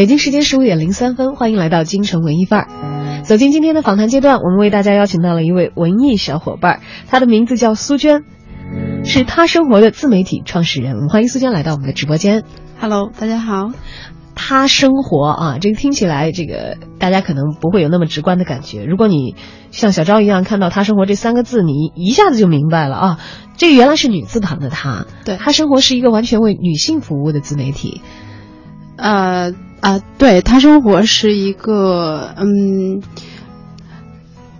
[0.00, 3.22] 北京时间十五点零三分，欢迎来到京城文艺范儿。
[3.22, 8.24] 走进今天的访谈阶段，我们为大家邀请到了一位文艺小伙伴，他的名字叫苏娟，
[9.04, 10.94] 是他生活的自媒体创始人。
[10.94, 12.44] 我们欢迎苏娟来到我们的直播间。
[12.80, 13.72] Hello，大家好。
[14.34, 18.86] 他生活啊，这个听起来，这个大家可能不会有那么直观的感觉。
[18.86, 19.36] 如果你
[19.70, 23.18] 像小昭一样看到“他生活”这三个字，你一下子就明白了啊，
[23.58, 25.04] 这个原来是女字旁的她。
[25.26, 28.00] 对，她生活是一个完全为女性服务的自媒体。
[29.00, 33.02] 呃啊，对他生活是一个，嗯，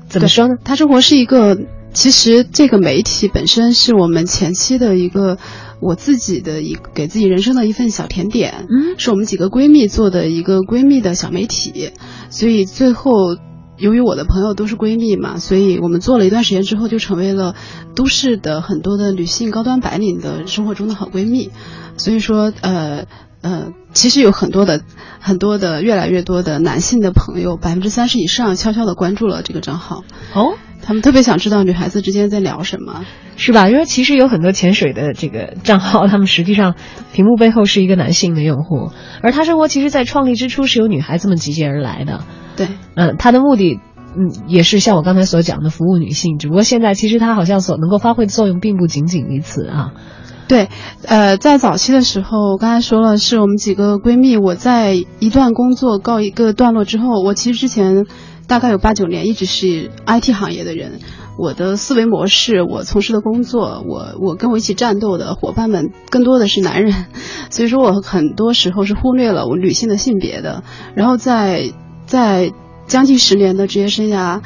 [0.08, 0.54] 怎么说呢？
[0.64, 1.58] 他生活是一个，
[1.92, 5.38] 其实这个媒体本身是我们前期的一个。
[5.82, 11.92] 我自己的一给自己人生的一份小甜点，嗯，是我们几个闺蜜做的一个闺蜜的小媒体，
[12.28, 13.38] 所以最后
[13.78, 17.54] 由于我的朋友都是闺蜜嘛，所以我们做了一段时间之后，就成为了
[17.94, 21.50] 都市的很多的女性高端白领的生活中的好闺蜜，
[21.96, 23.06] 所以说呃
[23.42, 24.82] 呃，其实有很多的
[25.18, 30.02] 很多的越来越多的男性的朋友，百分之三十以上悄悄的关注了这个账号，
[30.34, 30.54] 哦。
[30.82, 33.04] 他们特别想知道女孩子之间在聊什么，
[33.36, 33.68] 是吧？
[33.68, 36.74] 因为其实有很多潜水的这个账号，他们实际上
[37.12, 38.90] 屏幕背后是一个男性的用户，
[39.22, 42.24] 而他生活其实在创立之初是由女孩子们集结而来的。
[42.56, 43.78] 对，嗯，他的目的，
[44.16, 49.92] 嗯，也是像我刚才所讲的服务女性，只不过现在其实他好像所能够发挥的作用并不仅仅于此啊。
[50.50, 50.68] 对，
[51.06, 58.04] 呃，在早期的时候，我刚才说了，是我们几个闺蜜，我在一段工作告一个段落之后，我其实之前。
[58.48, 60.98] 大概有八九年一直是 IT 行业的人，
[61.38, 67.06] 我的思维模式，我从事的工作，我我跟我一起战斗的伙伴们更多的是男人，
[67.48, 70.64] 所以说我很多时候是忽略了我女性的性别的。
[70.96, 71.70] 然后在
[72.06, 72.50] 在
[72.88, 74.40] 将近十年的职业生涯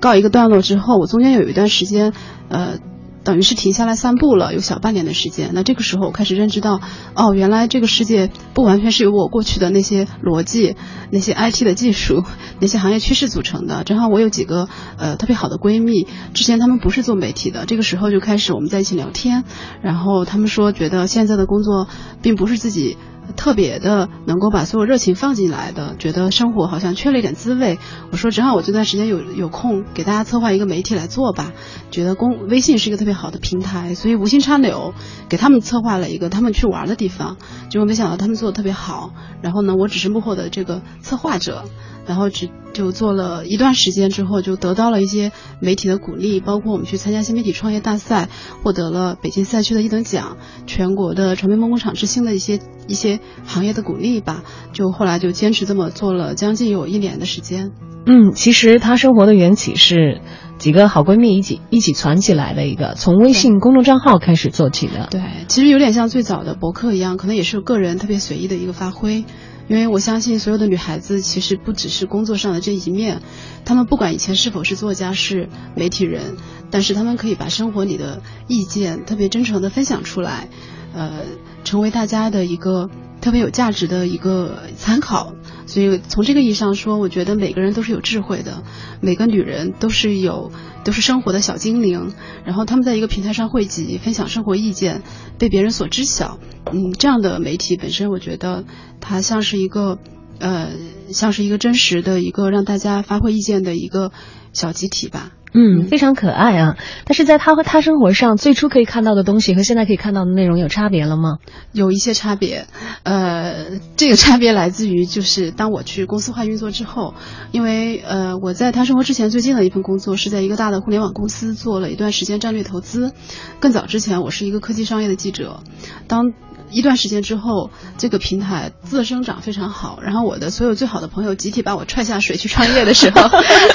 [0.00, 2.12] 告一个段落之后，我中间有一段时间，
[2.48, 2.78] 呃。
[3.24, 5.50] 等于是停下来散步了，有小半年的时间。
[5.54, 6.80] 那这个时候，我开始认知到，
[7.14, 10.76] 哦，原来这个世界不完全是由我过去的那些逻辑、
[11.10, 12.22] 那些 IT 的技术、
[12.60, 13.82] 那些行业趋势组成的。
[13.82, 14.68] 正好我有几个
[14.98, 19.44] 呃特别好的闺蜜，之前她们不是做媒体的，这个时候就开始我们在一起聊天，
[19.80, 21.88] 然后她们说觉得现在的工作
[22.20, 22.98] 并不是自己。
[23.36, 27.78] 特别的能够把所有热情放进来的，觉得生活好像缺了一点滋味。
[28.10, 31.52] 我说正好我这段时间有有空，给大家策划一个媒体来做吧。
[31.90, 34.94] 觉得公微信是一个特别好的平台，所以无心插柳
[35.28, 37.36] 给他们策划了一个他们去玩的地方。
[37.70, 39.12] 结果没想到他们做的特别好，
[39.42, 41.64] 然后呢，我只是幕后的这个策划者。
[42.06, 48.28] 然后只就做了一段时间之后，就得到了一些媒体的鼓励，包括我们去参加新媒体创业大赛，
[48.62, 50.36] 获得了北京赛区的一等奖，
[50.66, 54.42] 全国的传媒梦工厂之星的一些一些行业的鼓励吧。
[54.72, 57.72] 就后来就坚持这么做了将近有一年的时间。
[58.06, 60.20] 嗯，其实她生活的缘起是
[60.58, 65.08] 几个好闺蜜一起一起攒起来的一个，从微信公众账号开始做起的。
[65.10, 69.24] 对，其实有点像最早的博客一样，可能也是个人特别随意的一个发挥。
[69.66, 73.22] 因为我相信所有的女孩子其实不只是工作上的这一面，
[73.64, 76.36] 她们不管以前是否是作家、是媒体人，
[76.70, 80.48] 但是她们可以把生活里的意见特别真诚的分享出来，
[80.94, 81.22] 呃，
[81.64, 82.88] 成为大家的一个
[83.20, 85.34] 特别有价值的一个参考。
[85.66, 88.62] 所以从这个意义上说，我觉得每个人都是有智慧的，
[89.00, 90.52] 每个女人都是有
[90.84, 92.12] 都是生活的小精灵，
[92.44, 95.02] 然后她们在一个平台上汇集，分享生活意见，
[95.38, 96.38] 被别人所知晓。
[96.70, 98.64] 嗯，这样的媒体本身，我觉得
[99.00, 99.98] 它像是一个，
[100.38, 100.68] 呃，
[101.10, 104.12] 像是一个真实的一个让大家发挥意见的一个
[104.52, 105.32] 小集体吧。
[105.56, 106.76] 嗯，非常可爱啊！
[107.04, 111.38] 但是在他和他生活上，最初可以看到的东西和现在可以看到的内容有差别了吗？
[111.70, 112.66] 有一些差别，
[113.04, 117.14] 呃，这个差别来自于就是当我去公司化运作之后，
[117.52, 123.12] 因为呃我在他生活之前最近的一份工作是在一个大的互联网公司做了一段时间战略投资，
[123.60, 125.60] 更早之前我是一个科技商业的记者，
[126.08, 126.32] 当。
[126.74, 133.28] 一段时间之后，这个平台自生长非常好，然后我的所有最好的朋友集体把我踹下水去创业的时候，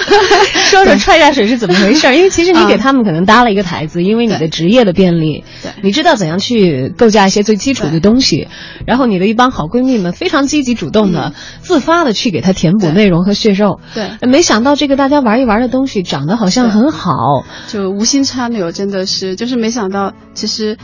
[0.69, 2.13] 说说踹下水是怎么回事儿？
[2.13, 8.49] 因为其实你给他们可能搭了一个台子，因为你的职业的便利，对你知道怎样去构架一些最基础的东西，
[8.85, 13.79] 然后你的一帮好闺蜜们非常积极主动的、自发的去给他填补内容和血肉。
[13.95, 17.13] 对没想到这个大家玩一玩的东西长得好像很好，
[17.67, 20.77] 就无心插柳，真的是就是没想到，其实。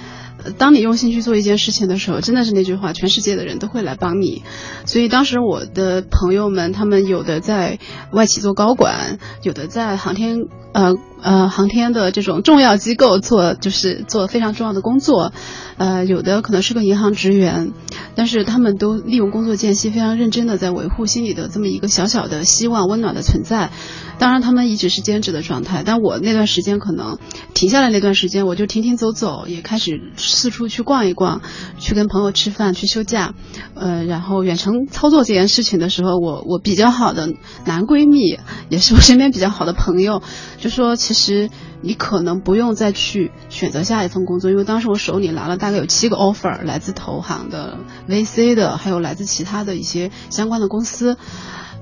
[0.58, 4.44] 当你用心去做一件事情的时候，真的是那句话，全世界的人都会来帮你。
[4.86, 7.80] 所以当时我的朋友们，他们有的在
[8.12, 10.96] 外企做高管，有的在航天呃
[11.26, 15.34] 呃航天的这种重要机构做，就是做非常重要的工作，
[15.78, 17.72] 呃，有的可能是个银行职员，
[18.14, 23.72] 但是他们都利用工作间隙，非常认真的在维护心里的这么一个小小的希望、温暖的存在。
[24.18, 27.18] 当然，他们一直是兼职的状态，但我那段时间可能
[27.54, 31.42] 停下来那段时间，我就停停走走，也开始四处去逛一逛，
[31.80, 33.34] 去跟朋友吃饭，去休假，
[33.74, 37.34] 呃，然后远程操作这件事情的时候，我我比较好的
[37.66, 38.40] 男闺蜜，
[38.70, 40.22] 也是我身边比较好的朋友，
[40.60, 41.50] 就说其其实
[41.82, 47.78] 你可能不用再去选择下一份工作，因为当时我手里拿了大概有七个 offer，来自投行的、
[48.10, 51.18] VC 的，还有来自其他的一些相关的公司。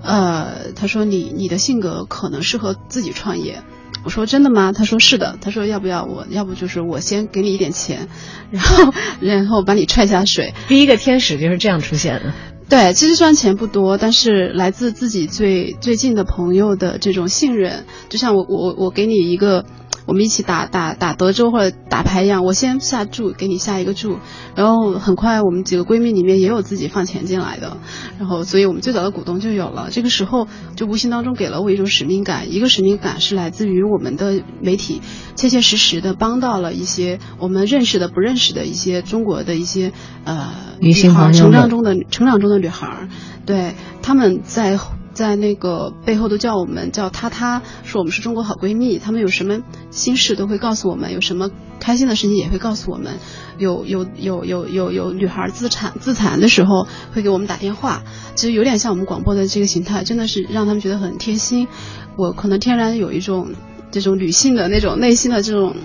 [0.03, 3.63] 呃，他说你你的性格可能适合自己创业。
[4.03, 4.71] 我说真的吗？
[4.71, 5.37] 他说是的。
[5.41, 8.09] 他说要不要我要不就是我先给你一点钱，
[8.51, 10.53] 然后然后把你踹下水。
[10.67, 12.33] 第一个天使就是这样出现的。
[12.69, 19.65] 对，其实虽然钱不多，但是来自自己最最近的朋友的这种信任，就像我我我给你一个，
[20.05, 24.17] 我们一起打打打德州或者打牌一样，我先下注给你下一个注，
[24.55, 27.77] 然后很快我们几个闺蜜里面也有自己放钱进来的，
[28.19, 29.89] 然后所以我们最早的股东就有了。
[29.91, 35.01] 这个时候就无形当中给了我一种使命感，一个使命感是来自于我们的媒体
[35.35, 39.93] 切切实实的帮到了一些我们认识的不认识的一些中国的一些
[40.25, 43.09] 呃女性孩朋友成长中的成长中的女孩儿，
[43.45, 44.77] 对他们在
[45.13, 49.61] 在那个背后都叫我们叫她她，说我们是中国好闺蜜，她们有什么
[49.91, 51.49] 心事都会告诉我们，有什么
[51.79, 53.13] 开心的事情也会告诉我们，
[53.57, 58.03] 有有有有有有女孩自产自残的时候会给我们打电话，
[58.35, 61.67] 其实有点像我们广播的这个形态，真的是让他们觉得很贴心。
[62.15, 63.53] 我可能天然有一种
[63.91, 65.75] 这种女性的那种内心的这种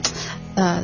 [0.54, 0.82] 呃。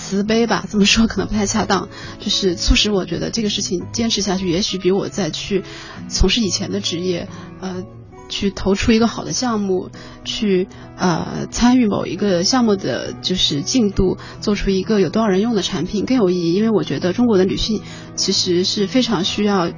[0.00, 1.88] 慈悲吧，这么说可能不太恰当，
[2.18, 5.62] 就是促使我觉得这个事情坚持下去，也许比我再去
[6.08, 7.28] 从事以前的职业，
[7.60, 7.84] 呃，
[8.28, 9.90] 去投出一个好的项目，
[10.24, 10.66] 去
[10.96, 16.54] 呃参与某一个项目的就是进度，做出一个有多少人用的产品更有意义。
[16.54, 17.82] 因为我觉得中国的女性
[18.16, 19.70] 其实是非常需要。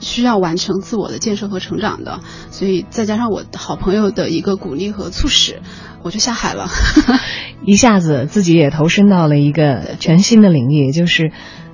[0.00, 5.60] 需要完成自我的建设和成长的，所以再加上我好朋友的一个鼓励和促使，
[6.02, 6.68] 我就下海了。
[7.64, 11.32] 一下子自己也投身到了一个全新的领域，也就是，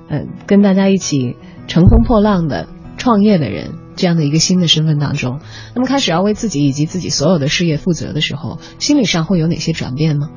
[0.09, 1.35] 呃，跟大家一起
[1.67, 2.67] 乘风破浪的
[2.97, 5.39] 创业的人这样的一个新的身份当中。
[5.75, 10.29] 那么开始要为自己以及自己所有的事业负责的时候，心理上会有哪些转变吗？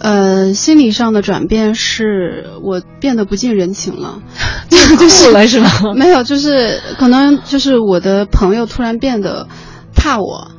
[0.00, 4.20] 呃，心理上的转变是我变得不近人情了，
[4.70, 5.70] 就是 了是吧？
[5.94, 9.46] 没有，就是可能就是我的朋友突然变得
[9.94, 10.50] 怕我。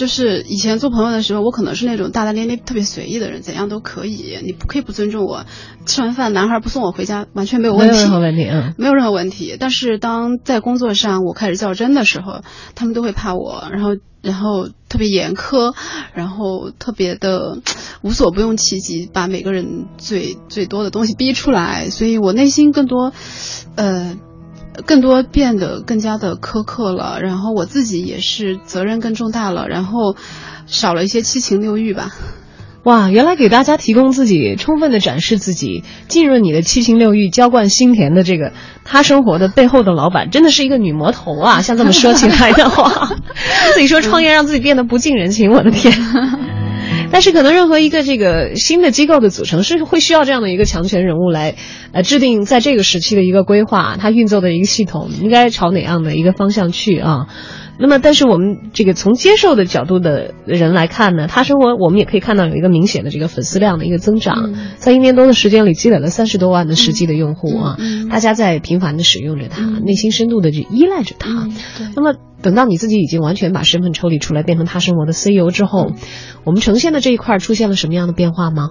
[0.00, 5.44] 就是以前做朋友的时候，我可能是那种大大咧咧、特别随意的人，怎样都可以，你不可以不尊重我。
[5.84, 9.58] 吃完饭，男孩不送我回家，完全没有问题，没有任何问题，嗯，没有任何问题。
[9.60, 12.40] 但是当在工作上我开始较真的时候，
[12.74, 13.90] 他们都会怕我，然后
[14.22, 15.74] 然后特别严苛，
[16.14, 17.58] 然后特别的
[18.00, 21.90] 无所不用其极，把每个人最最多的东西逼出来。
[21.90, 23.12] 所以我内心更多，
[23.76, 24.16] 呃。
[24.82, 30.16] 更多变得更加的苛刻了，然后我自己也是责任更重大了，然后
[30.66, 32.10] 少了一些七情六欲吧。
[32.82, 38.52] 哇，原来给大家提供自己，充分的展示自己，浸润你的七情六欲，浇灌心田的这个
[38.84, 41.60] 他生活的背后的老板，真的是一个女魔头啊！
[41.60, 43.14] 像这么说起来的话，
[43.74, 45.92] 自己说创业让自己变得不近人情，我的天！
[47.12, 51.56] 但是可能任何一个这个新的机构的组成是会需要这样的一个强权人物来，
[51.92, 57.26] 呃，制定在这个时期的一个规划，它运作的一个系统应该朝哪样的一个方向去啊？
[57.80, 67.78] 那么，但是我们这个从接受的角度的人来看呢，他生活我们也可以看到有一个明显的这个粉丝量的一个增长，在一年多的时间里积累了三十多万的实际的用户啊，
[68.10, 71.48] 大家在频繁的使用着它，内心深度的去依赖着它。
[71.96, 75.92] 那么，等到你自己已经完全把身份抽离出来，变成他生活的 CEO 之后，
[76.44, 78.70] 我们呈现的这一块出现了什么样的变化吗？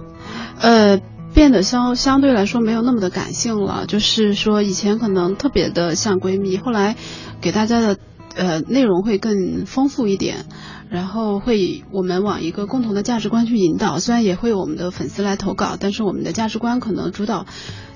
[0.60, 1.00] 呃。
[1.32, 6.96] 变得相相对来说没有那么的感性了，就是说以前可能特别的像闺蜜，后来
[7.40, 7.96] 给大家的
[8.34, 10.46] 呃内容会更丰富一点。
[10.88, 17.46] 然后会我们往一个共同的价值观去引导，虽然也会有我们的粉丝来投稿，但是我们的价值观可能主导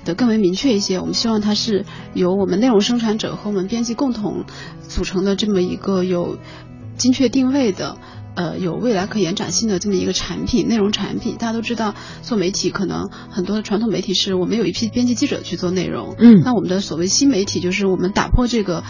[0.05, 0.97] 的更为明确一些。
[0.99, 4.45] 我们希望它是由我们内容生产者和我们编辑共同
[4.87, 6.37] 组成的这么一个有
[6.95, 7.97] 精确定位的。
[8.35, 18.83] 呃，有未来可延展性的这么一个产品，内容产品，大家都知道，做媒体可能很多的传统媒体是我们有一批编辑记者去做内容，嗯，那我们的所谓新媒体就是我们打破这个。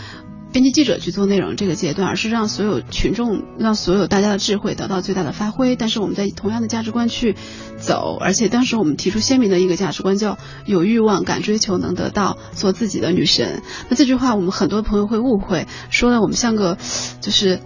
[0.56, 5.76] 编辑记者去做内容这个阶段，而是让所有群众、让所有大家的智慧得到最大的发挥。
[5.76, 7.36] 但是我们在同样的价值观去
[7.78, 13.64] 走，而且当时我们提出鲜明的一个价值观，叫有欲望、敢追求、能得到，做自己的女神。
[13.90, 16.78] 那这句话我们很多朋友会误会，说的我们像个
[17.20, 17.60] 就是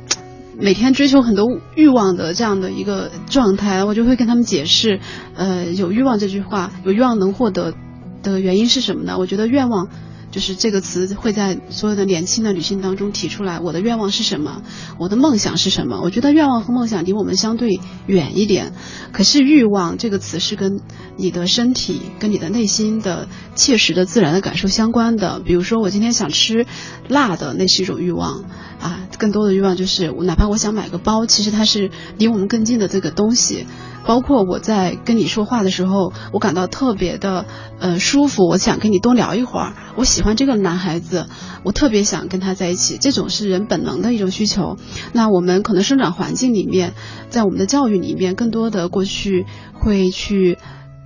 [0.57, 3.83] 每天追求很多欲望的这样的一个状态。
[3.83, 4.99] 我就会跟他们解释，
[5.35, 7.75] 呃，有欲望这句话，有欲望能获得
[8.23, 9.19] 的原因是什么呢？
[9.19, 9.89] 我觉得愿望。
[10.31, 13.59] 就是这个词会在所有的年轻的女性当中提出来。
[13.59, 14.61] 我的愿望是什么？
[14.97, 16.01] 我的梦想是什么？
[16.01, 18.73] 我觉得愿望和梦想离我们相对远一点。
[19.11, 20.81] 可是欲望这个词是跟
[21.17, 25.39] 你的身体、跟你的内心的切实的自然的感受相关的。
[25.39, 26.65] 比如说，我今天想吃
[27.07, 28.43] 辣的，那是一种欲望
[28.79, 29.07] 啊。
[29.17, 33.65] 更多的欲望就是，哪怕我想买个包，其实它是离我们更近的这个东西。
[34.09, 37.45] 包括我在跟你说话的时候，我感到特别的
[37.79, 39.73] 呃舒服，我想跟你多聊一会儿。
[39.95, 41.27] 我喜欢这个男孩子，
[41.61, 42.97] 我特别想跟他在一起。
[42.97, 44.77] 这种是人本能的一种需求。
[45.13, 46.93] 那我们可能生长环境里面，
[47.29, 50.57] 在我们的教育里面，更多的过去会去。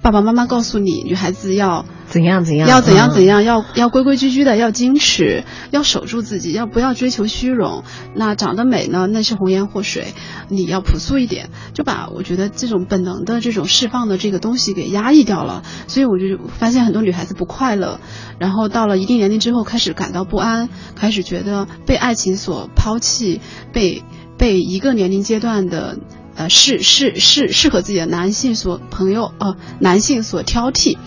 [0.03, 7.86] 爸爸妈妈告诉你，女孩子要怎样怎样，要怎样怎样，要要规规矩矩的，要矜持，要守住自己，要不要追求虚荣？
[8.13, 9.07] 那长得美呢？
[9.07, 10.07] 那是红颜祸水。
[10.50, 15.63] 你要朴素一点，就把我觉得这种本能的这种释放的这个东西给压抑掉了。
[15.88, 18.01] 所以我就发现很多女孩子不快乐，
[18.39, 23.39] 然后到了一定年龄之后，开始感到不安，开始觉得被爱情所抛弃，
[23.72, 24.03] 被
[24.38, 25.98] 被一个年龄阶段的。
[26.35, 30.97] 呃，适适适适合自己的男性所朋友呃，男性所挑剔，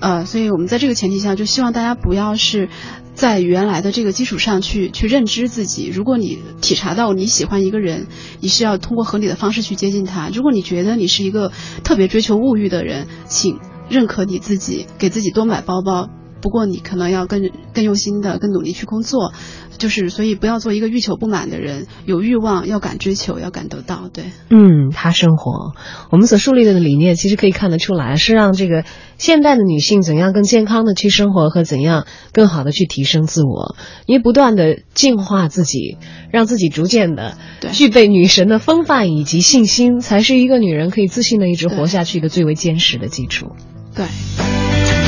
[0.00, 2.68] 呃，所以我们在这个前提下，就希望大家不要是
[3.14, 5.88] 在原来的这个基础上去去认知自己。
[5.88, 8.08] 如果你体察到你喜欢一个人，
[8.40, 10.28] 你是要通过合理的方式去接近他。
[10.34, 11.52] 如果你觉得你是一个
[11.84, 16.10] 特别追求物欲的人，请认可你自己，给自己多买包包。
[16.44, 19.32] 不过你可能要更更用心的、更努力去工作。
[19.76, 24.08] 就是所以不要做一个欲求不满的人，有欲望要敢追求，要敢得到。
[24.12, 25.72] 对，嗯，他生活，
[26.12, 28.84] 我们所树立的理念其实可以看得出来，是让这个
[29.18, 33.74] 现代的女性怎样更健康的去生活和怎样更好的去提升自我，
[34.06, 35.98] 因为不断的净化自己，
[36.30, 37.36] 让自己逐渐的
[37.72, 43.48] 具备女神的风范以及信心，才是一个女人可以自信的一直活下去的最为坚实的基础。
[43.96, 45.03] 对。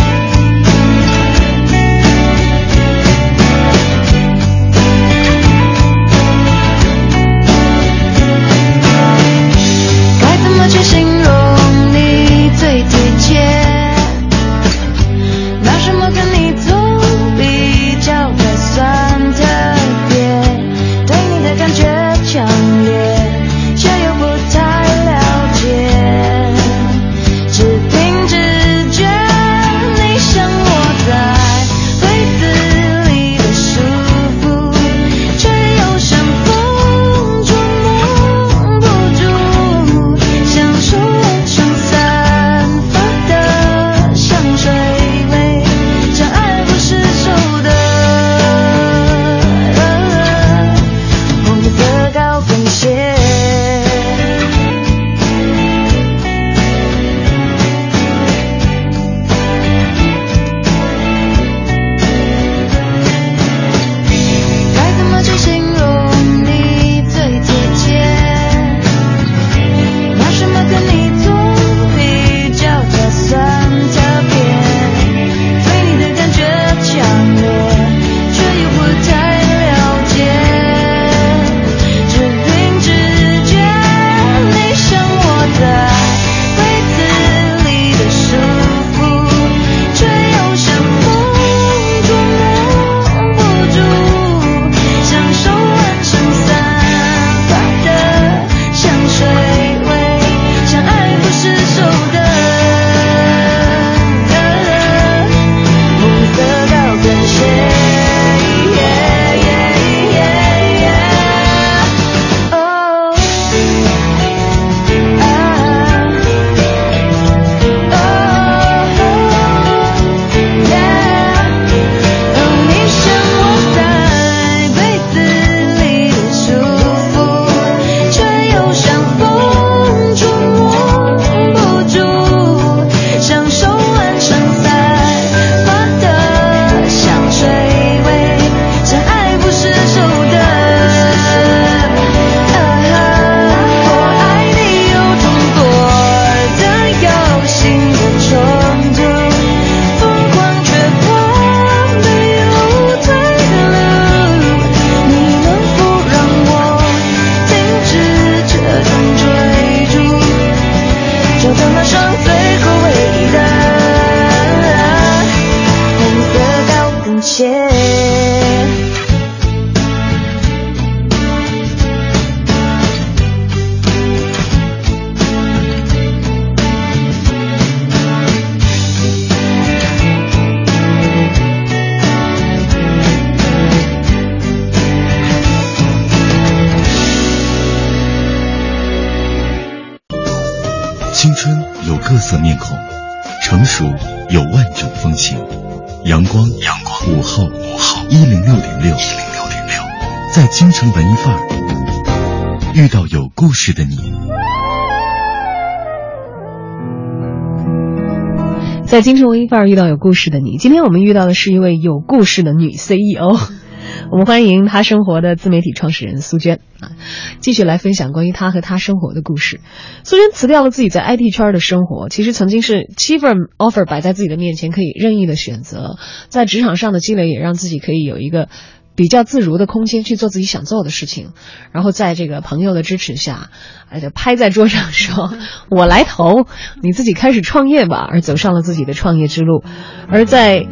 [208.96, 213.28] 在京城文艺范儿遇到有故事的你，今天我们遇到的是一位有故事的女 CEO，
[214.10, 216.92] 我们欢迎她生活的自媒体创始人苏娟啊，
[217.40, 219.60] 继续来分享关于她和她生活的故事。
[220.02, 225.98] 苏娟辞掉了自己在 IT 圈的生活，其实曾经是七份 offer 摆在自己的面前，可以任意的选择，
[226.30, 228.48] 在职场上的积累也让自己可以有一个。
[228.96, 231.32] 比较自如的空间去做自己想做的事情，
[231.70, 233.50] 然后在这个朋友的支持下，
[233.90, 235.34] 哎，就拍在桌上说
[235.70, 236.46] ：“我来投，
[236.82, 239.62] 你自己开始创业吧。”而走上了自己的创业之路。
[240.08, 240.66] 而在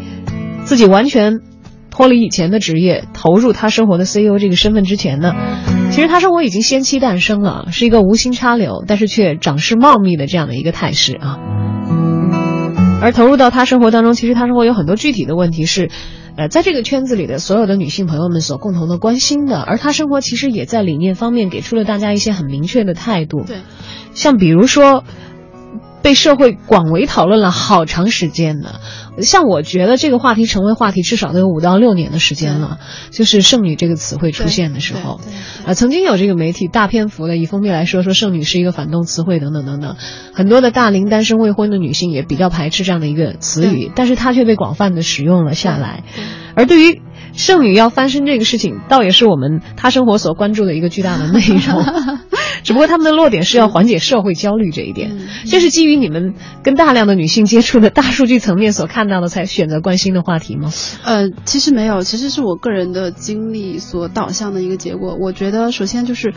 [0.65, 1.41] 自己完全
[1.91, 5.35] 脱离以前的职业，投入他生活的 CEO 这个身份之前呢，
[5.91, 11.39] 其实他生活已经先期诞生了，是一个无心插柳，但是却长势茂密的这样的一个态势啊。
[13.03, 15.91] 而投入到他生活当中，其实他生活有很多具体的问题是。
[16.37, 23.45] 呃，在这个圈子里的所有的女性朋友们所共同的关心的，而她生活其实也在理念方面给出了大家一些很明确的态度。
[23.45, 23.59] 对，
[24.15, 25.05] 像比如说。
[26.05, 28.75] 被社会广为讨论了好长时间呢，
[29.23, 32.79] 像我觉得这个话题成为话题至少都有五到六年的时间了。
[33.11, 35.19] 就是“剩女”这个词汇出现的时候，
[35.65, 39.97] 呃，曾经有这个媒体大篇幅的以封面来说说“剩女”是一个反动词汇等等等等，
[40.35, 46.05] 很多的大龄单身未婚的女性也比较排斥这样的一个词语，但是它却被广泛的使用了下来。
[46.55, 47.01] 而对于
[47.35, 51.85] 剩女要翻身这个事情，倒也是我们他生活所关注的一个巨大的内容。
[52.63, 60.71] 只不过他们的落点是要缓解社会焦虑这一点，这是基于你们跟大量的女性接触的大数据层面所看到的才选择关心的话题吗？
[61.05, 65.17] 呃，其实没有，其实是我个人的经历所导向的一个结果。
[65.21, 66.33] 我觉得首先就是。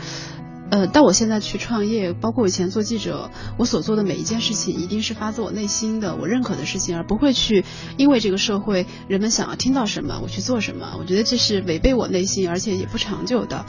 [0.70, 7.64] 呃，到我现在去创业，包括我以前做记者，我所做的每一件事情，一定是发自我内心的，我认可的事情，而不会去
[7.96, 10.96] 因为这个社会人们想要听到什么，我去做什么。
[10.98, 13.64] 我觉得这是违背我内心，而且也不长久的。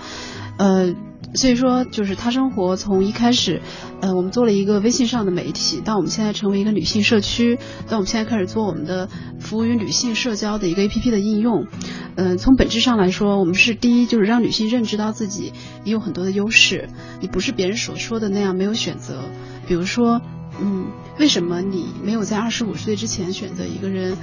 [0.57, 0.93] 呃，
[1.35, 3.61] 所以说，就是他生活从一开始，
[4.01, 9.07] 呃，我们做了一个微信上的媒体，到我们现在成为一个女性社区，到我们现在开始做我们的
[9.39, 11.67] 服务于女性社交的一个 APP 的应用。
[12.15, 16.89] 嗯，从本质上来说，我们是第一，就是让女性认知到自己也有很多的优势，
[17.21, 19.23] 你不是别人所说的那样没有选择。
[19.67, 20.21] 比如说，
[20.59, 20.87] 嗯，
[21.19, 24.17] 为什么你没有在二十五岁之前选择一个人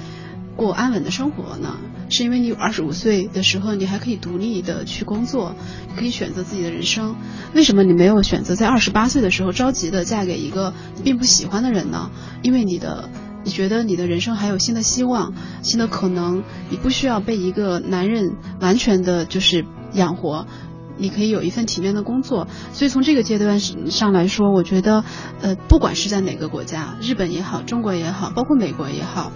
[0.57, 1.77] 过安稳的生活呢？
[2.09, 5.55] 是因为你二十五岁的时候，你还可以独立的去工作，
[5.97, 7.15] 可以选择自己的人生。
[7.55, 10.73] 为什么你没有选择在二十八岁的时候着急的嫁给一个
[11.05, 12.11] 并不喜欢的人呢？
[12.43, 13.09] 因为你的。
[13.45, 20.49] 你觉得你的人生还有新的希望、新的可能，你不需要被一个男人完全的就是养活，
[20.99, 22.49] 你可以有一份体面的工作。
[22.73, 25.05] 所以从这个阶段上来说，我觉得，
[25.41, 29.33] 呃，不管是在哪个国家，日本也好，中国也好，包括美国也好，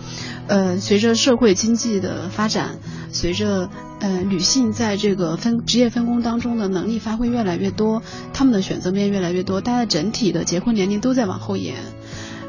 [0.46, 2.78] 呃，随着社会经济的发展，
[3.12, 3.68] 随着
[4.00, 11.76] 呃女性在这个分职业分工当中的能力发挥越来越多，她们的选择面越来越多，大家整体的结婚年龄都在往后延。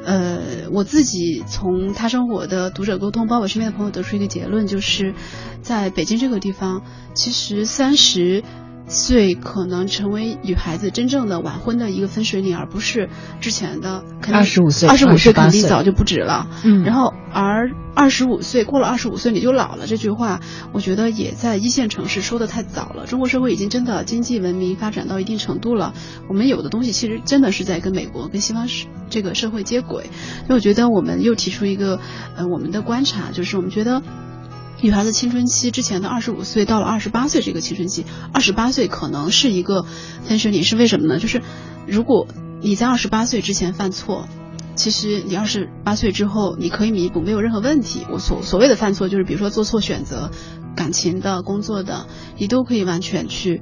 [0.04, 0.40] 呃，
[0.72, 5.14] 我自己从他生活的读者沟通，包括身边的朋友得出一个结论，就是
[5.62, 6.82] 在北京这个地方，
[7.14, 8.44] 其实三十。
[8.92, 14.90] 岁可能成为女孩子真正的晚婚的一个分水岭，而不是之前的二十五岁。
[14.90, 16.48] 二十五岁肯定早就不止了。
[16.64, 20.42] 嗯，然后而二十五岁过了二十五岁你就老了这句话，
[20.74, 23.06] 我觉得也在一线城市说的太早了。
[23.08, 25.94] 中国社会已经真的经济文明发展到一定程度了，
[26.28, 28.68] 我们有的东西其实真的是在跟美国跟西方
[29.10, 30.10] 这个社会接轨。
[30.46, 32.00] 所以我觉得我们又提出一个
[32.36, 34.02] 呃我们的观察，就是我们觉得。
[34.82, 39.86] 女孩子青春期之前的二十五岁到了二十八岁这个青春期，二十八岁可能是一个
[40.24, 41.20] 分水岭，是为什么呢？
[41.20, 41.42] 就是
[41.88, 42.28] 如果
[42.62, 44.28] 你在二十八岁之前犯错，
[44.76, 48.06] 其实你二十八岁之后你可以弥补，没有任何问题。
[48.12, 50.32] 我所所谓的犯错，就是比如说做错选择，
[50.76, 53.62] 感情的、工作的，你都可以完全去。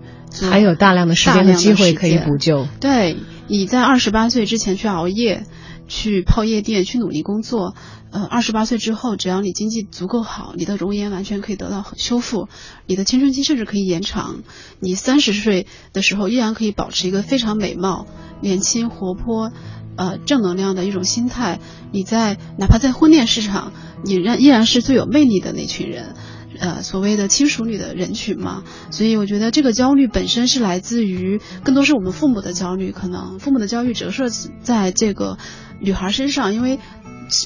[0.50, 2.68] 还有大量的时间的机会可以补救。
[2.80, 3.18] 对，
[3.50, 5.46] 你在二十八岁之前去熬夜。
[5.92, 7.74] 去泡夜店，去努力工作。
[8.12, 12.48] 呃，二十八岁之后，只要你经济足够好，你的容颜完全可以得到修复，
[12.86, 14.44] 你的青春期甚至可以延长。
[14.80, 18.06] 你三十岁的时候，依然可以保持一个非常美貌、
[18.40, 19.52] 年轻、活泼、
[19.96, 21.60] 呃正能量的一种心态。
[21.92, 26.14] 你在哪怕在婚恋市场，你仍依然是最有魅力的那群人。
[26.60, 34.30] 呃，所谓的亲属女的人群嘛，所以我觉得这个焦虑本身是来自于，更多是我们父母的焦虑，可能父母的焦虑折射
[34.62, 35.38] 在这个
[35.80, 36.80] 女孩身上，因为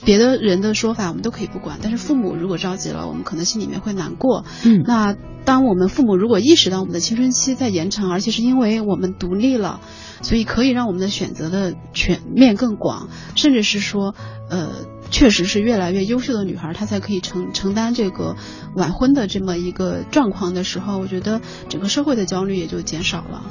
[0.06, 4.45] 别的人的说法我们都可以不管，但是父母如果着急了，我们可能心里面会难过。
[4.65, 4.82] 嗯。
[4.86, 9.82] 那当我们父母如果意识到我们的青春期在延长，而且是因为我们独立了，
[10.21, 14.15] 所以可以让我们的选择的全面更广，甚至是说，
[14.49, 14.69] 呃，
[15.11, 18.35] 确实是越来越优秀的女孩，她才可以承承担这个
[18.75, 23.43] 晚婚的这么一个状况的时候，我觉得整个社会的焦虑也就减少了。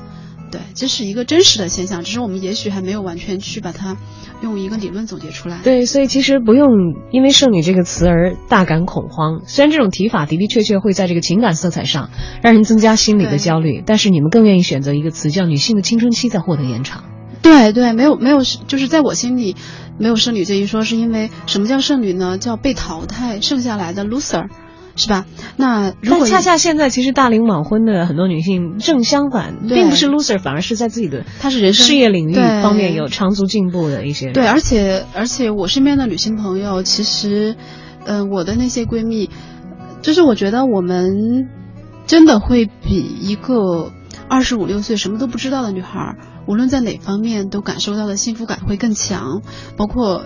[0.50, 3.96] 对，这是一个真实的现象，只是我们也许还没有完全去把它
[4.42, 5.60] 用一个理论总结出来。
[5.64, 6.68] 对，所以其实不用
[7.10, 9.40] 因为“剩女”这个词而大感恐慌。
[9.46, 12.10] 虽然这种提法的的确确会在这个情感色彩上
[12.42, 17.04] 让人增加心理的焦虑，但是你们更愿意选择一个词叫“女性的青春期”在获得延长。
[17.40, 19.56] 对对，没有没有，就是在我心里
[20.02, 22.36] 没有剩女这一说，是因为什么叫剩女呢？
[22.36, 24.48] 叫被淘汰剩下来的 loser，
[24.96, 25.26] 是吧？
[25.56, 34.32] 那如果但恰恰现在其实大龄晚婚的很多女性正相反，对并不是 loser，反而是在自己的她是人生事业领域方面有长足进步的一些。
[34.32, 37.54] 对，而且而且我身边的女性朋友，其实，
[38.04, 39.30] 呃，我的那些闺蜜，
[40.02, 41.48] 就是我觉得我们
[42.08, 43.92] 真的会比一个
[44.28, 49.42] 二十五六岁什么都不知道的女孩儿，无论在哪方面都感受到的幸福感会更强，
[49.76, 50.24] 包括。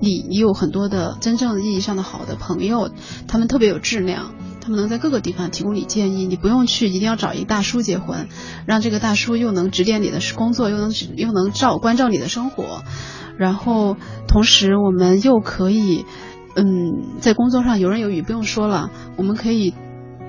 [0.00, 2.90] 你你有很多的真正意义上的好的朋友，
[3.28, 8.28] 他们特别有质量，他们能在各个地方提供你建议，你不用去一定要找一个大叔结婚，
[8.66, 12.82] 让这个大叔又能指点你的工作，又能又能照关照你的生活，
[13.38, 13.96] 然后
[14.26, 16.04] 同时我们又可以，
[16.54, 16.66] 嗯，
[17.20, 19.72] 在工作上游刃有余，不用说了，我们可以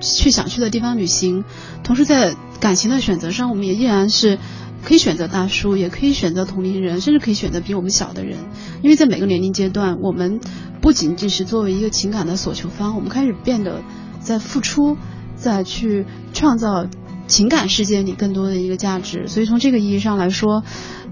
[0.00, 1.44] 去想去的地方旅行，
[1.82, 4.38] 同时在感情的选择上，我们也依然是。
[4.86, 8.38] 可以选择大叔，也可以选择同龄人，甚至可以选择比我们小的人，
[8.82, 10.38] 因为在每个年龄阶段，我们
[10.80, 13.82] 不仅仅是作为一个情感的索求方，我们开始变得
[14.20, 14.96] 在付出，
[15.34, 16.86] 在去创造
[17.26, 19.26] 情感世界里更多的一个价值。
[19.26, 20.62] 所以从这个意义上来说，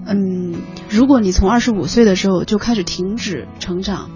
[0.05, 0.55] 嗯，
[0.89, 4.09] 如果你从二十五岁的时候就开始停止成长，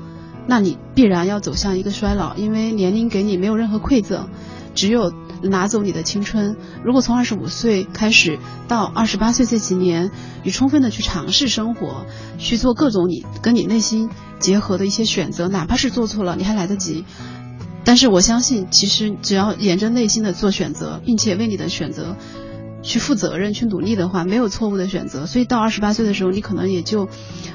[0.47, 4.29] 那你必然要走向一个衰老，因为年龄给你没有任何馈赠，
[4.73, 5.11] 只有。
[5.41, 6.57] 拿走你的青春。
[6.83, 10.11] 如果从二十五岁开始到二十八岁这几年，
[10.43, 12.05] 你充分的去尝试生活，
[12.37, 17.05] 去做各种你跟你内心结合的一些选择，哪怕是做错了，你还来得及。
[17.85, 22.15] 但是我相信，其实只要沿着内心的做选择，并且为你的选择
[22.81, 25.25] 去负责任、去努力的话，没有错误的选择。
[25.25, 27.07] 所以到二十八岁的时候，你可能也就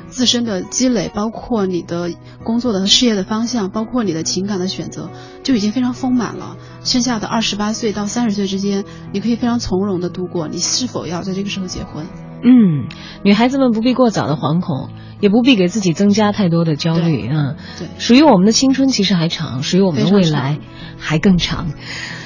[0.09, 2.11] 自身的积累，包括你的
[2.45, 5.11] 工作的和事业的方向，包括你的情感的选择，
[5.43, 6.57] 就已经非常丰满了。
[6.85, 10.49] 剩下的二十八岁到三十岁之间，你可以非常从容的度过。
[10.49, 12.07] 你是否要在这个时候结婚？
[12.45, 12.89] 嗯，
[13.25, 17.27] 女孩子们不必过早的惶恐，也不必给自己增加太多的焦虑。
[17.29, 20.59] 嗯，对，属于我们的青春其实还长，属于我们的未来
[20.99, 21.73] 还更长。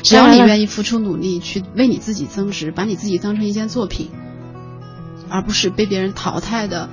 [0.02, 4.10] 只要你愿意付出努力，去为你自己增值，把你自己当成一件作品，
[5.30, 6.90] 而不是被别人淘汰的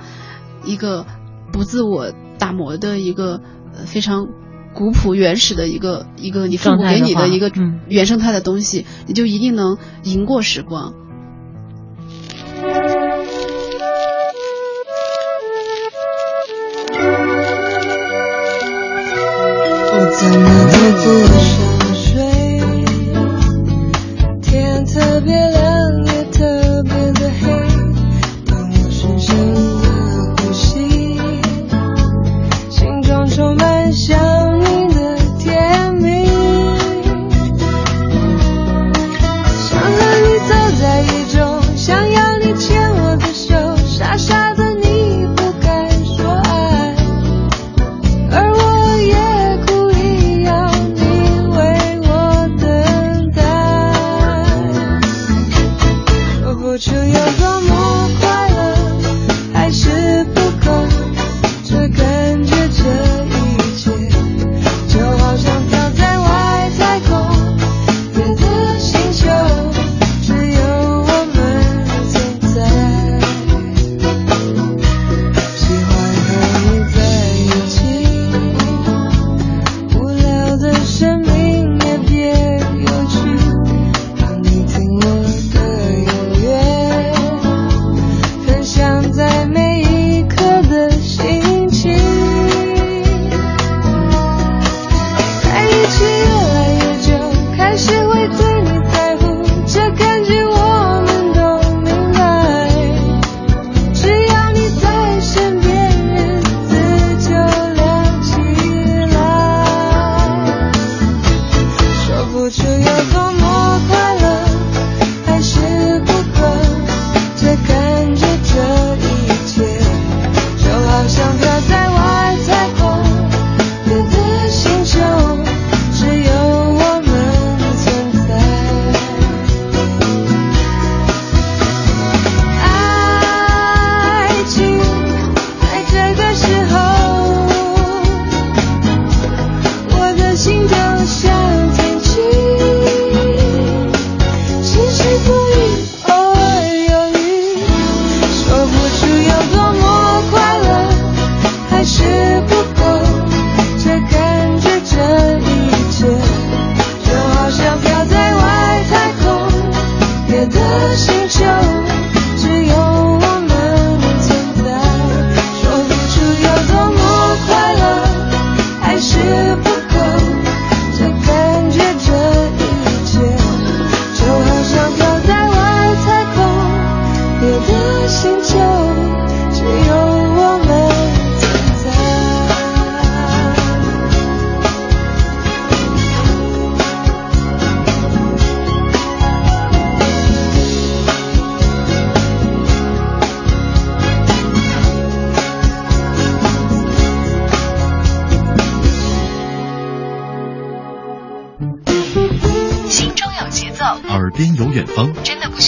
[0.64, 1.04] 一个
[1.52, 3.40] 不自我打磨的一个
[3.74, 4.28] 呃非常。
[4.74, 7.50] 古朴原始的一个一个你父母给你的一个
[7.88, 10.92] 原生态的东西，你就一定能赢过时光。
[20.18, 21.55] 怎么都不说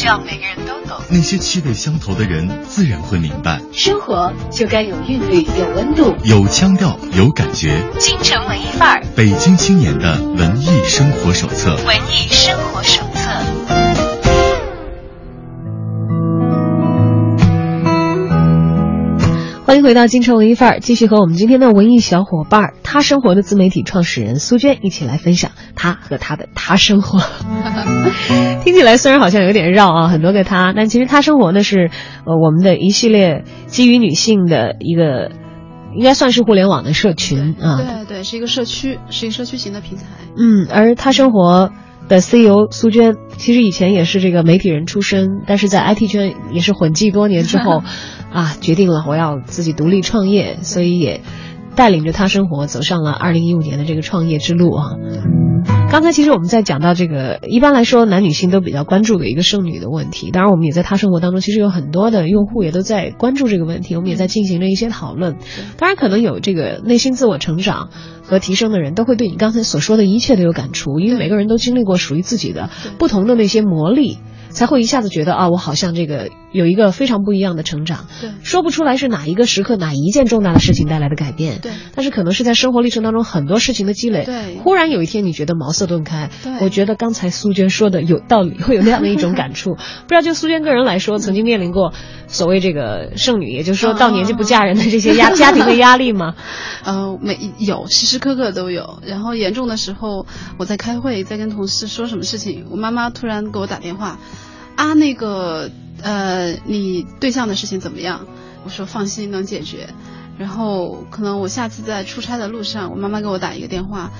[0.08, 0.98] 真的不需要每个人都懂。
[1.10, 6.16] 那些气味相投的人自然会明白，生活就该有韵律、有温度。
[6.24, 7.82] 有腔调，有感觉。
[7.98, 11.76] 京城文艺范儿，北京青年的文艺生活手册。
[11.86, 12.67] 文艺生活
[19.68, 27.20] 欢迎回到京城文艺范儿，继续和我们今天的文艺小伙伴儿，他生活的自媒体创始人苏娟一起来分享他和他的他生活。
[28.64, 31.90] 听起来虽然好像有点绕啊，很多个他，但其实他生活呢是
[32.24, 35.32] 呃我们的一系列基于女性的一个，
[35.94, 37.76] 应该算是互联网的社群啊。
[37.76, 40.04] 对对，是一个社区，是一个社区型的平台。
[40.34, 41.72] 嗯，而他生活
[42.08, 47.82] 的 CEO 苏娟，其实以前也是这个媒体人出身，但是在 IT 圈也是混迹多年之后，
[48.32, 51.20] 啊，决定了我要自己独立创业，所以也
[51.78, 54.96] 带领着他生活走上了二零一五年的这个创业之路啊。
[55.92, 65.36] 刚才其实我们在讲到这个，一般来说男女性都比较关注的一个剩女的问题，当然我们也在他生活当中，其实有很多的用户也都在关注这个问题，我们也在进行着一些讨论。
[65.76, 67.90] 当然，可能有这个内心自我成长
[68.22, 74.18] 和提升的人，都会对你刚才所说的一切都有感触，因为每个人都经历过属于自己的不同的那些磨砺。
[74.50, 78.06] 才会一下子觉得啊，我好像这个有一个非常不一样的成长。
[78.20, 81.60] 对，说不出来是哪一个时刻、哪一件重大的事情带来的改变。
[81.60, 84.24] 对，但是可能是在生活历程当中很多事情的积累。
[84.24, 86.30] 对，忽然有一天你觉得茅塞顿开。
[86.42, 89.74] 对，我觉得刚才苏娟说的有道理，会有那样的一种感触。
[90.06, 91.92] 不知道就苏娟个人来说，曾经面临过
[92.26, 96.34] 所谓这个剩女，也就是说到年纪不嫁人的这些压家庭的压力吗？
[96.84, 98.98] 呃，没有时时刻刻都有。
[99.04, 100.26] 然后严重的时候，
[100.58, 104.18] 我在开会，在跟同事说什么事情，我妈妈突然给我打电话。
[104.78, 105.68] 啊，那个，
[106.02, 108.24] 呃，你对象的事情怎么样？
[108.64, 109.88] 我说放心，能解决。
[110.38, 114.12] 然后可能我下次在出差的路上，我妈妈给我打一个电话，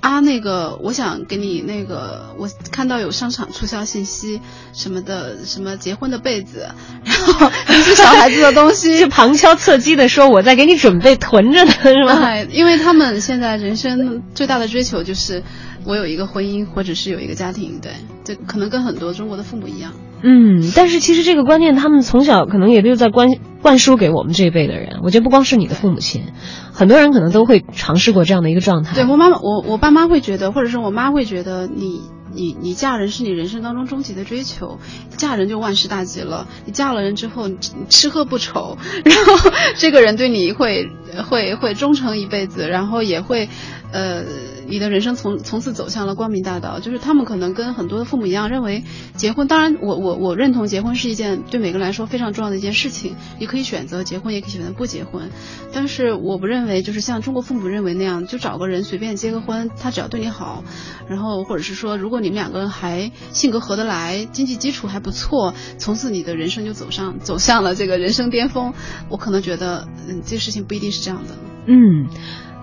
[0.00, 4.40] 啊，那个，我想给你那个，我看到有商场促销信息
[4.72, 6.66] 什么的，什么结婚的被子，
[7.04, 12.14] 然后一些小孩子的东西， 就旁敲侧击的说我在给你准备囤着呢，是吗？
[12.18, 15.42] 对，因为他们现在人生最大的追求就是。
[15.84, 17.92] 我有一个婚姻，或者是有一个家庭，对，
[18.24, 19.92] 这可能跟很多中国的父母一样。
[20.24, 23.28] 嗯，但是其实这个观念，他们从小可能也就在灌
[23.60, 25.00] 灌输给我们这一辈的人。
[25.02, 26.26] 我觉得不光是你的父母亲，
[26.72, 28.94] 很多人可能都会尝试过这样的一个状态。
[28.94, 34.78] 对我妈妈，我我爸妈会觉得，或者是我妈会觉得，你你你嫁人是你人生当中终极的追求，
[35.16, 36.46] 嫁人就万事大吉了。
[36.66, 37.56] 你嫁了人之后，你
[37.88, 40.88] 吃喝不愁，然后这个人对你会
[41.28, 43.48] 会会忠诚一辈子，然后也会。
[43.92, 44.24] 呃，
[44.66, 46.80] 你的人生从从此走向了光明大道。
[46.80, 53.14] 就是他们可能跟很多的父母一样，认为结婚，当然我我我认同结婚是一件对每个人来说非常重要的一件事情。
[53.38, 55.30] 你可以选择结婚，也可以选择不结婚。
[55.72, 60.64] 但是我不认为就是像中国父母认为那样，就找个人随便结个婚，他只要对你好，
[61.06, 68.72] 然后或者是说，如果你们两个人还性格合得来，经济基础还不错，从此你的人生就走上走向了这个人生巅峰。
[69.10, 71.36] 我可能觉得，嗯，这事情不一定是这样的。
[71.66, 72.08] 嗯。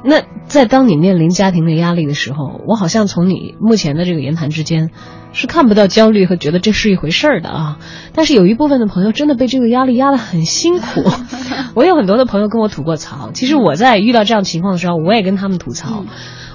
[0.04, 4.92] 那在当你面临家庭的压力的时候，我好像从你目前的这个言谈之间，
[5.34, 7.80] 是看不到焦虑和觉得这是一回事儿的啊。
[8.14, 11.04] 但是有一部分的朋友真的被这个压力压得很辛苦。
[11.76, 16.06] 我有很多的朋友跟我吐过槽，其实我在遇到这样情况的时候，我也跟他们吐槽。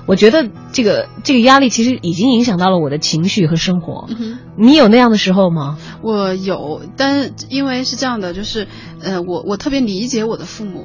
[0.06, 4.06] 我觉得这个这个压力其实已经影响到了我的情绪和生活。
[4.56, 5.78] 你有那样的时候吗？
[6.02, 8.68] 我有，但因为是这样的，就是
[9.00, 10.84] 呃，我我特别理解我的父母。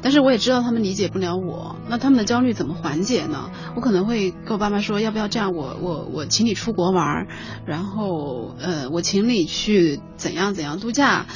[0.00, 3.50] 但是我也知道他们理解不了我，那他们的焦虑怎么缓解呢？
[3.74, 5.52] 我可能会跟我爸妈说，要不要这样？
[5.52, 7.26] 我我我请你出国玩，
[7.66, 11.26] 然后呃，我请你去怎样怎样度假。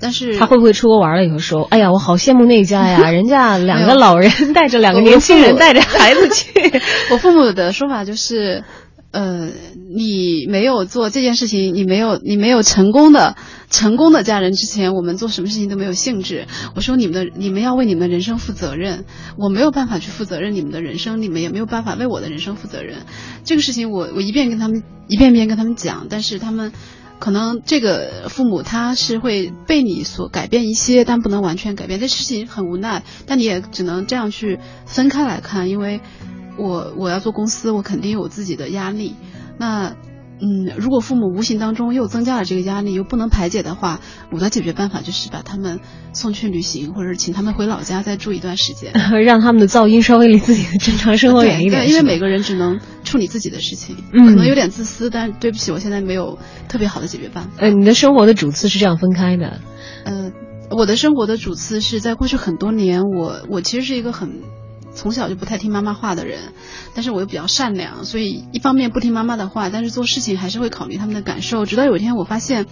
[0.00, 6.80] 但是他会不会出国玩了以后说，哎呀，我好羡慕那家呀， 人家两个老人带着两个年轻人带着孩子去。
[7.12, 8.64] 我父母的说法就是。
[9.12, 9.50] 呃，
[9.94, 13.36] 你没有做这件事情，你没有你没有成功的
[13.68, 16.46] 成功的嫁人之前，我们做什么事情都没有兴致。
[16.74, 19.04] 我说你们的你们要为你们的人生负责任，
[19.36, 23.00] 我没有办法去负责任你们的人生，你们也没有办法为我的人生负责任。
[23.44, 26.72] 这个事情我我一遍跟他们一遍遍跟他们讲，但是他们
[27.18, 32.00] 可能这个父母他是会被你所改变一些，但不能完全改变。
[32.00, 36.00] 这事情很无奈，但你也只能这样去分开来看，因为。
[36.58, 39.16] 我我要做公司，我肯定有自己的压力。
[39.58, 39.96] 那，
[40.40, 44.00] 嗯，如果父母无形当中又增加了这个压力，又不能排解的话，
[44.32, 45.78] 我的解决办法就是把他们
[46.12, 48.92] 送去旅行，或者请他们回老家再住一段时间，
[49.24, 51.88] 让他们的噪音稍微离自己的正常生活远一点。
[51.88, 56.38] 因为每个人只能处理自己的事情，嗯、可能有点自私，但是对不起，我现在没有
[56.68, 57.50] 特别好的解决办法。
[57.58, 59.60] 呃，你的生活的主次是这样分开的？
[60.04, 60.32] 呃，
[60.70, 64.40] 我的生活的主次是在过去很多年，我我其实是一个很。
[64.94, 66.52] 从小就不太听妈妈话的人，
[66.94, 71.64] 但是我又比较善良，所以一方面不听妈妈的话，但是做事情还是会考虑他们的感受。
[71.66, 72.66] 直到有一天我发现，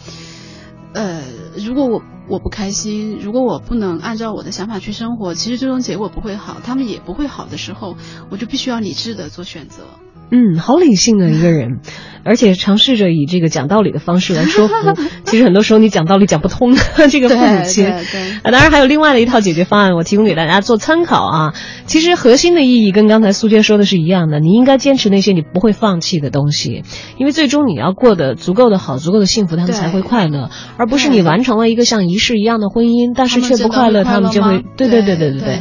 [0.92, 1.22] 呃，
[1.56, 7.96] 如果我我不开心，如果我不能按照我的想法去生活，其实最终结果不会好，他们也不会好的时候，
[8.30, 9.84] 我就必须要理智的做选择。
[10.30, 11.80] 嗯，好理性的一个人，
[12.24, 14.74] 而且尝试着以这个讲道理的方式来说服。
[15.24, 16.74] 其实很多时候你讲道理讲不通，
[17.10, 17.86] 这个父母亲。
[17.86, 18.00] 啊，
[18.44, 21.54] 当然还有另外的一套解决方案，我提供给大家做参考啊。
[21.86, 26.82] 其实核心的意义跟刚才苏娟说的是一样的，你应该坚持那些你不会放弃的东西，
[27.18, 35.60] 因为最终你要过得足够的好，足够的幸福，他们才会快乐，而不是你完成了一个像仪式一样的婚姻，但是却不快乐，他们就会对对对对对对。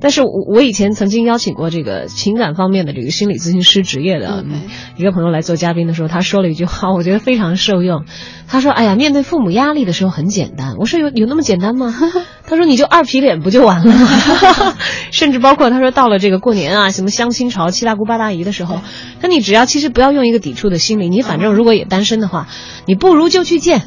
[0.00, 4.44] 但是我我以前曾经邀请过这个情感方面的这个心理咨询师职业的
[4.96, 8.04] 一个朋友来做嘉宾的时候，他说了一句话，我觉得非常受用。
[8.48, 11.94] 他说：“哎呀，面对父母压力的时候很简单。”我说：“有有那么简单吗？”
[12.46, 14.08] 他说：“你就二皮脸不就完了吗？”
[15.10, 18.80] 甚至包括他说到了这个过年啊，什么相亲潮、七大姑八大姨的时候，
[19.20, 22.46] 那你只要其实不要用一个抵触的心理，你反正如果也单身的话，
[22.86, 23.82] 你不如就去见。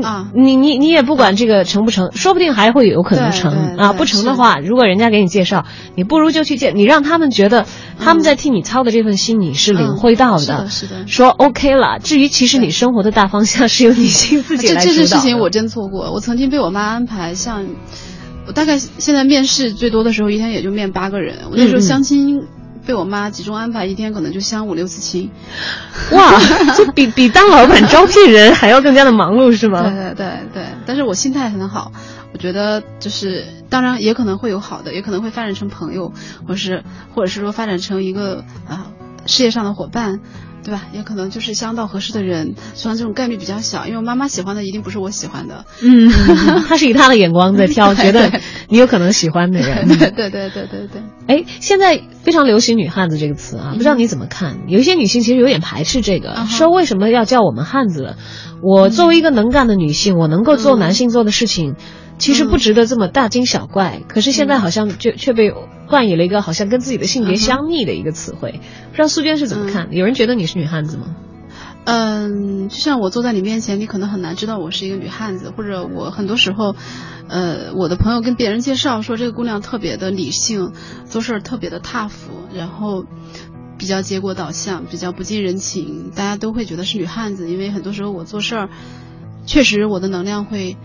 [0.00, 3.92] 啊，你你你也不管这个成不成，说不定还会有可能成啊。
[3.92, 7.66] 不成的话，如果人家给你介绍，你不如就去见，你让他们觉得
[7.98, 11.98] 他们在替你操的这份心你是领会到的，是的，说 OK 了。
[11.98, 17.66] 至于其实你生活的大方向是由你 心自己来这这件事情我真错过，我曾经被我妈安排像，
[18.46, 22.42] 我大概现在面试最多的时候一天也就面八个人，我那时候相亲。
[22.86, 25.30] 被我妈集中安排一天，可能就相五六次亲，
[26.12, 26.38] 哇，
[26.76, 29.82] 就比比当老板招聘人还要更加的忙碌，是吗？
[29.82, 31.92] 对对对对，但是我心态很好，
[32.32, 36.12] 我觉得就是当然也可能会有好的，也可能会发展成朋友，
[36.46, 36.82] 或是
[37.14, 38.86] 或者是说发展成一个啊
[39.26, 40.20] 事业上的伙伴。
[40.62, 40.84] 对吧？
[40.92, 45.64] 也可能就是相到合适的人，虽然这种概率比较小，因为我妈妈喜欢的一定不是我喜欢的。
[45.82, 46.10] 嗯，
[46.68, 48.30] 他是以他的眼光在挑，觉得
[48.68, 49.88] 你有可能喜欢的人。
[49.88, 51.02] 对对对对对对。
[51.26, 54.60] 哎，现在非常流行“女汉子”这个词啊，不知道你怎么看？
[54.68, 58.16] 有一些女性其实有点排斥这个，说为什么要叫我们汉子？
[58.62, 61.74] 我作为一个能干的女性，我能够做男性做的事情。
[62.22, 65.52] 其实不值得这么大惊小怪，可是现在好像却却被
[65.88, 68.60] 冠以了一个好像跟自己的性别相逆的一个词汇。
[68.90, 69.88] 不知道苏娟是怎么看？
[69.92, 71.16] 有人觉得你是女汉子吗？
[71.84, 76.76] 嗯，就像我坐在你面前，你可能很难知道我是一个女汉子，或者我很多时候，
[77.26, 82.12] 呃，我的朋友跟别人介绍说这个姑娘特别的理性，做事儿特别的 tough，
[82.54, 83.04] 然后
[83.76, 88.68] 比较结果导向，比较不近人情，大家都会觉得是女汉子，因为很多时候我做事儿，
[89.44, 90.76] 确实我的能量会。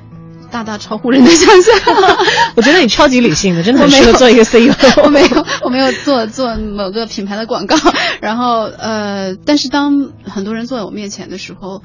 [0.57, 1.75] 大大超乎人的想象，
[2.57, 4.73] 我觉得你超级理性的，真的很适合做一个 CEO。
[5.05, 7.77] 我没有，我没有做做某个品牌的广告。
[8.21, 11.83] 然后呃，但是当很多人坐在我面前的时候，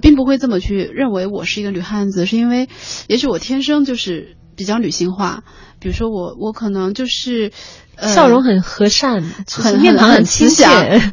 [0.00, 2.70] 并不会这么去认为我是一个女汉子，是因为
[3.08, 5.42] 也许我天生就是比较女性化。
[5.78, 7.52] 比如说我，我可能就是
[8.00, 10.70] 笑容很和善，很面庞很慈祥，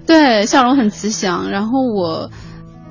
[0.08, 1.52] 对，笑容很慈祥。
[1.52, 2.32] 然后我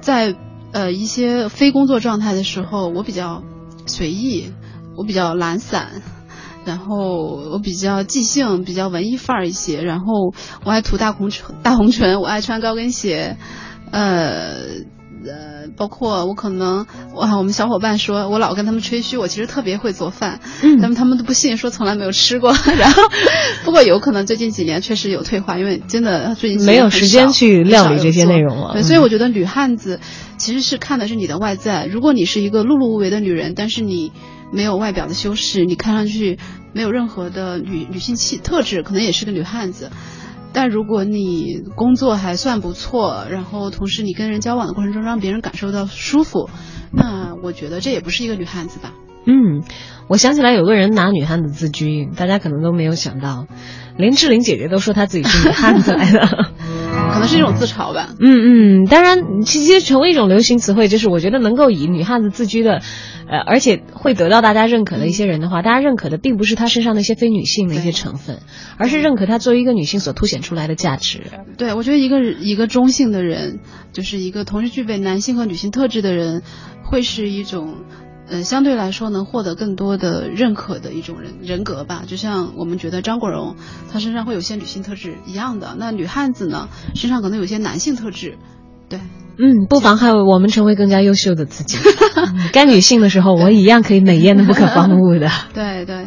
[0.02, 0.34] 在
[0.72, 3.42] 呃一些非工作状态的时候，我比较。
[3.88, 4.52] 随意，
[4.96, 6.02] 我比较懒散，
[6.64, 10.34] 然后我比较即兴，比较文艺范儿一些，然后
[10.64, 13.36] 我爱涂大红唇，大红唇，我爱穿高跟鞋，
[13.90, 14.84] 呃
[15.28, 23.02] 呃，包括我可能哇，我们小伙伴说我老跟他们吹嘘，我其实特别会做饭，嗯，但他们都不信，说从来没有吃过， 然后
[23.64, 30.00] 不过有可能最近几年确实有退化，因为真的最近没有时间去料理这些内容了，对，所以我觉得女汉子。
[30.38, 31.84] 其实是看的是你的外在。
[31.86, 34.12] 如果你是一个碌碌无为的女人，但是你
[34.52, 36.38] 没有外表的修饰，你看上去
[36.72, 39.90] 没有任何的女女性气特质，可能也是个女汉子。
[40.52, 46.50] 但如果你工作还算不错，然后同时你跟人交往的过程中让别人感受到舒服，
[46.92, 48.92] 那我觉得这也不是一个女汉子吧。
[49.26, 49.62] 嗯，
[50.08, 53.46] 我想起来有个人拿女汉子自居，大家可能都没有想到，
[53.96, 56.26] 林志玲姐姐都说她自己是女汉子来的，
[57.12, 58.14] 可能是一种自嘲吧。
[58.20, 62.80] 嗯嗯，当然，其实成为一种流行词汇，就是我觉得能够以女汉子自居的，
[63.28, 68.40] 呃，而且会得到大家认可的一些人的话，大家认可的并不是她身上那些非女性的一些成分，
[68.76, 71.22] 而是认可她作为一个女性所凸显出来的价值。
[71.56, 73.60] 对，我觉得一个一个中性的人，
[73.92, 76.42] 就是一个同时具备男性和女性特质的人，
[76.84, 77.76] 会是一种。
[78.30, 83.56] 嗯，相对来说能获得更多的认可的一种人人格吧，就像我们觉得张国荣
[83.90, 88.36] 他身上会有些女性特质一样的，那女汉子呢身上可能有些男性特质，
[88.88, 89.00] 对，
[89.38, 91.78] 嗯，不妨害我们成为更加优秀的自己。
[92.52, 95.30] 该女性的时候，我一样可以美艳的不可方物的。
[95.54, 96.06] 对 对。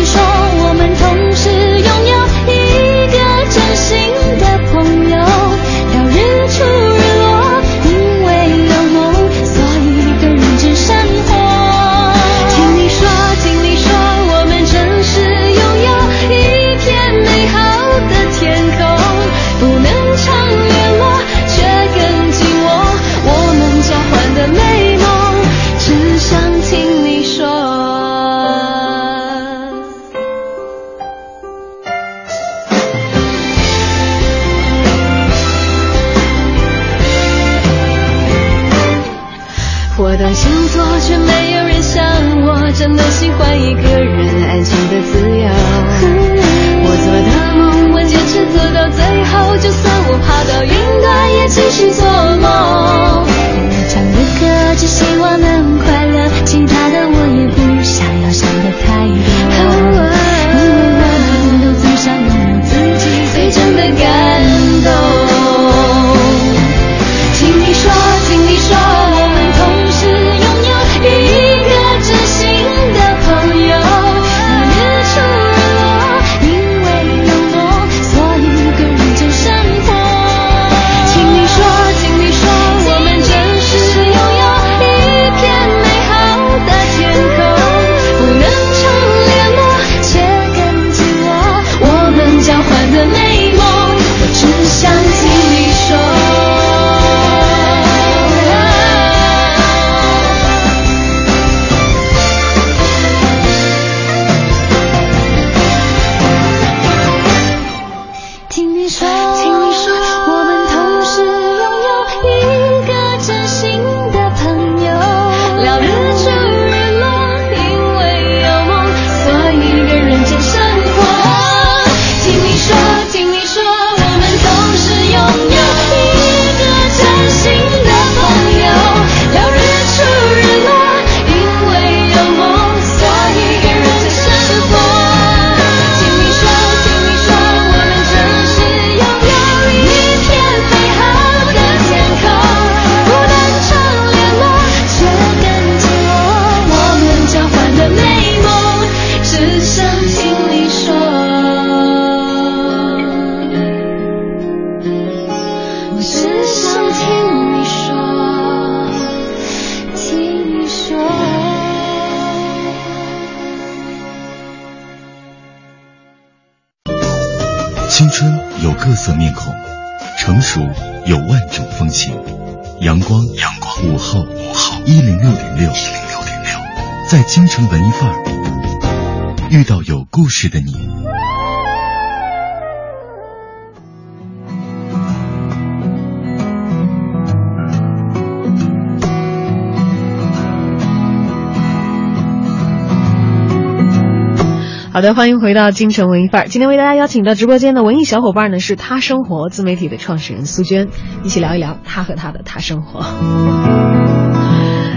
[195.01, 196.47] 好的，欢迎回到京城文艺范儿。
[196.47, 200.89] 今天为大家邀请到直播间的文艺小伙伴呢是他生活自媒体的创始人苏娟，
[201.23, 202.99] 一起聊一聊他和他的他生活。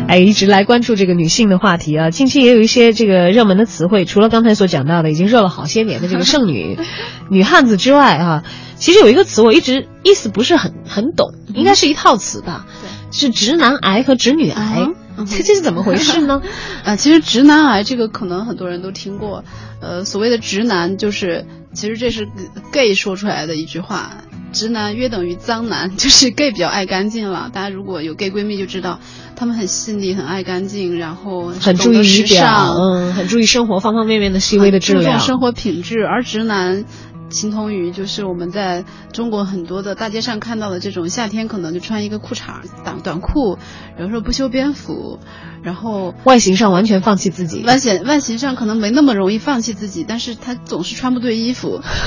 [0.06, 6.78] 哎，一直来关注这个女性的话题啊，近期也有一些这个热门的词汇，除了刚才所讲到的已经热了好些年的这个剩女、
[7.32, 8.44] 女汉子之外啊，
[8.76, 12.66] 其实有一个词我一直意思不是很很懂，应该是一套词吧，
[13.10, 14.86] 是直男癌和直女癌，
[15.18, 16.42] 这这是怎么回事呢？
[16.84, 19.44] 啊， 其实直男癌这个可能很多人都听过，
[19.80, 22.28] 呃，所谓的直男就是，其实这是
[22.72, 27.50] gay 说出来的一句话，直男约等于脏男， 就是 gay 比较爱干净了。
[27.52, 28.98] 大家如果有 gay 闺蜜就知道，
[29.36, 35.10] 他们很细腻，很爱干净，然后很注意时表，尚，嗯，很注意生活方方面面的细微的质量注。
[35.18, 36.84] 重生活品质，而直男
[37.30, 43.58] 形同于就是我们在中国很多的大街上看到的这种夏天可能就穿一个裤衩短短裤，
[43.96, 45.18] 然后说不修边幅，
[45.62, 51.80] 然后外形上完全放弃自己，外显外形上可能没那么容易放弃自己，但是他总是穿不对衣服，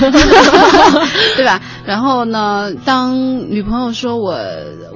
[1.36, 1.60] 对吧？
[1.84, 4.38] 然后呢，当女朋友说我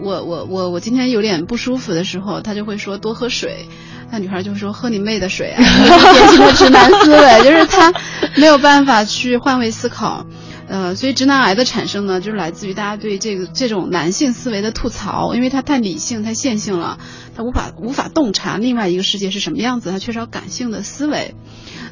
[0.03, 3.69] 我我我我今天有点不舒服的时候，他就会说多喝水。
[4.13, 5.57] 那女孩就说：“喝你妹的水啊！
[6.13, 7.91] ”典型的直男思维，就是他
[8.37, 10.27] 没有办法去换位思考。
[10.69, 16.99] 呃，所以直男癌的产生呢，就是来自于大家对这个这种男性思维的吐槽，因为他太理性、太线性了，
[17.35, 21.35] 他无法无法洞察另外一个世界是什么样子，他缺少感性的思维。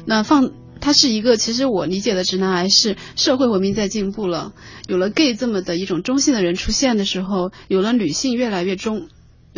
[0.05, 4.51] 那放，他是一个，其实我理解的直男癌是社会文明在进步了，
[4.87, 9.07] 有了 gay 这么的一种中性的人出现的时候，有了女性越来越中。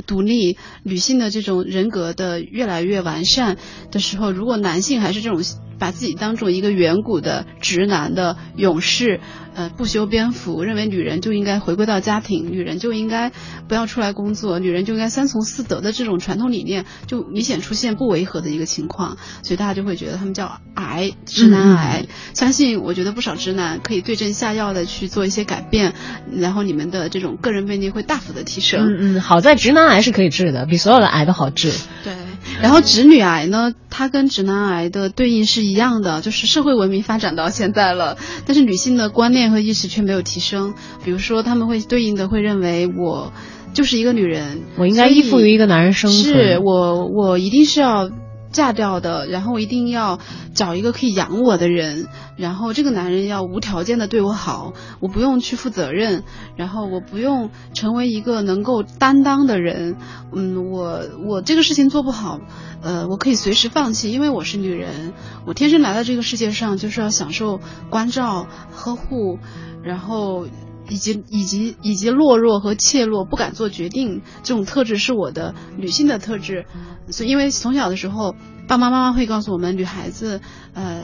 [0.06, 3.58] 独立女性的这种人格的越来越完善
[3.92, 5.44] 的时候，如果男性还是这种
[5.80, 9.20] 把自己当做一个远古的直男的勇士。
[9.56, 13.32] 呃，不修边幅，认为女人就应该回归到家庭，女人就应该
[13.68, 22.06] 不要出来工作，女人就应该三从四德的这种传统理念，就明显出现不违和的一个情况，所以大家就会觉得他们叫癌，直男癌。
[22.34, 25.94] 相信我觉得不少直男可以对症下药的去做一些改变，
[26.32, 28.82] 然后你们的这种个人魅力会大幅的提升。
[28.82, 31.72] 嗯嗯，好在直男癌是可以治的，比所有的癌都好治。
[32.04, 32.14] 对，
[32.60, 39.43] 然后直女癌呢，它跟直男癌的对应是一样的，就是社会文明发展到现在了，但是女性的观念。
[39.52, 40.74] 和意识却没有提升，
[41.04, 43.32] 比如说他们会对应的会认为我
[43.74, 48.10] 就是一个女人，我应该依附于一个男人生存，是我我一定是要
[48.54, 50.20] 嫁掉的，然后一定要
[50.54, 56.24] 找一个可以养我的人，然后这个男人要无条件的对我好，我不用去负责任，
[56.56, 59.98] 然后我不用成为一个能够担当的人，
[60.32, 62.40] 嗯，我我这个事情做不好。
[62.84, 65.14] 呃，我可以随时放弃，因为我是女人，
[65.46, 69.40] 我天生来到这个世界上就是要享受关照、呵护，
[69.84, 70.48] 然后
[70.90, 76.66] 以及以及以及懦弱和怯弱，不敢做决定，这种特质是我的女性的特质。
[77.10, 78.36] 所以，因为从小的时候，
[78.68, 80.42] 爸爸妈妈会告诉我们，女孩子，
[80.74, 81.04] 呃。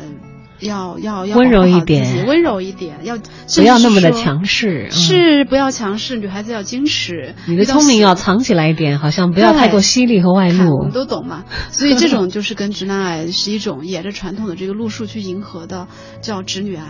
[0.62, 10.76] 要要要温柔一点，温柔一点，要不要那么的强势，是不要强势，女孩子要矜持，你的聪明要藏起来一点，好像不要太过犀利和外露。
[10.76, 15.88] 我们都懂嘛， 所以这种就是跟直男癌是一种沿着传统的这个路数去迎合的，
[16.22, 16.84] 叫直女癌。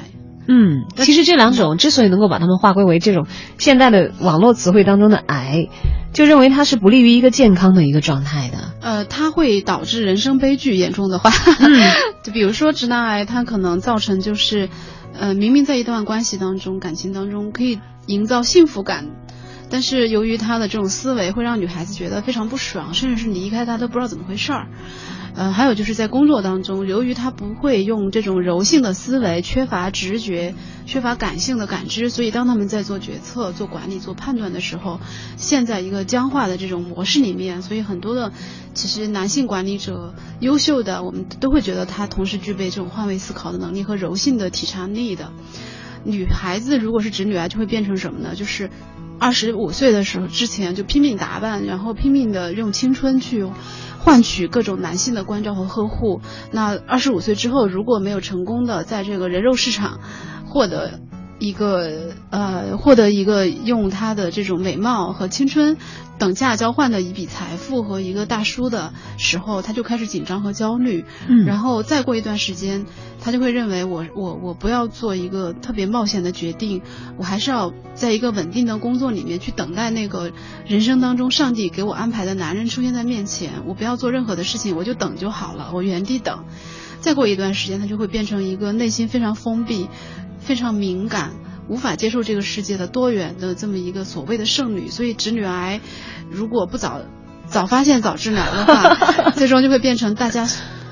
[0.47, 3.27] 嗯，其实这两种之所以能够把它们划归为这种
[3.57, 5.67] 现在的网络词汇当中的癌，
[6.11, 8.73] 就认为它是不利于一个健康的一个状态的。
[8.81, 11.31] 呃，它会导致人生悲剧，严重的话，
[12.23, 14.69] 就比如说直男癌，它可能造成就是，
[15.13, 19.05] 呃，明明在一段关系当中、感情当中可以营造幸福感，
[19.69, 24.67] 但是由于他的这种思维，会让女孩子觉得非常不爽，甚至是离开他都不知道怎么回事儿。
[25.35, 30.53] 呃，还有就是在工作当中，由于他不会用这种柔性的思维，缺乏直觉，
[30.85, 34.99] 缺乏感性的感知，所以当他们在做决策、做管理、做判断的时候，
[35.37, 37.61] 陷在一个僵化的这种模式里面。
[37.61, 38.31] 所以很多的
[38.73, 45.31] 其实男性管理者优秀的，我们都会觉得他同时具备这种换位思考的能力和柔性的体察力的。
[46.03, 48.35] 女孩子如果是直女癌，就会变成什么呢？
[48.35, 48.69] 就是
[49.19, 53.45] 二十五岁的时候之前就拼命打扮，然后拼命的用青春去。
[54.09, 56.21] 换取各种男性的关照和呵护。
[56.51, 59.99] 那二十五岁之后，如果没有成功的在这个人肉市场
[60.47, 60.99] 获得
[61.39, 65.77] 一个呃获得一个用他的这种美貌和青春
[66.17, 71.05] 等价交换的一笔财富和一个大叔的时候，他就开始紧张和焦虑。
[71.27, 72.85] 嗯，然后再过一段时间。
[73.21, 76.81] 他就会认为我我我不要做一个特别冒险的决定，
[77.17, 80.31] 我还是要在一个稳定的工作里面去等待那个
[80.65, 83.63] 人生当中上帝给我安排的男人出现在面前。
[83.65, 86.45] 我不要做任何的事情，我就等就好了，我原地等。
[87.01, 89.89] 再过一段时间，他就会变成一个内心非常封闭、
[90.39, 91.31] 非常敏感、
[91.67, 94.89] 无法接受这个世界的多元的这么一个所谓的剩女。
[94.89, 95.81] 所以，直女癌
[96.29, 97.01] 如果不早
[97.47, 100.47] 早发现、早治疗的话， 最终就会变成大家。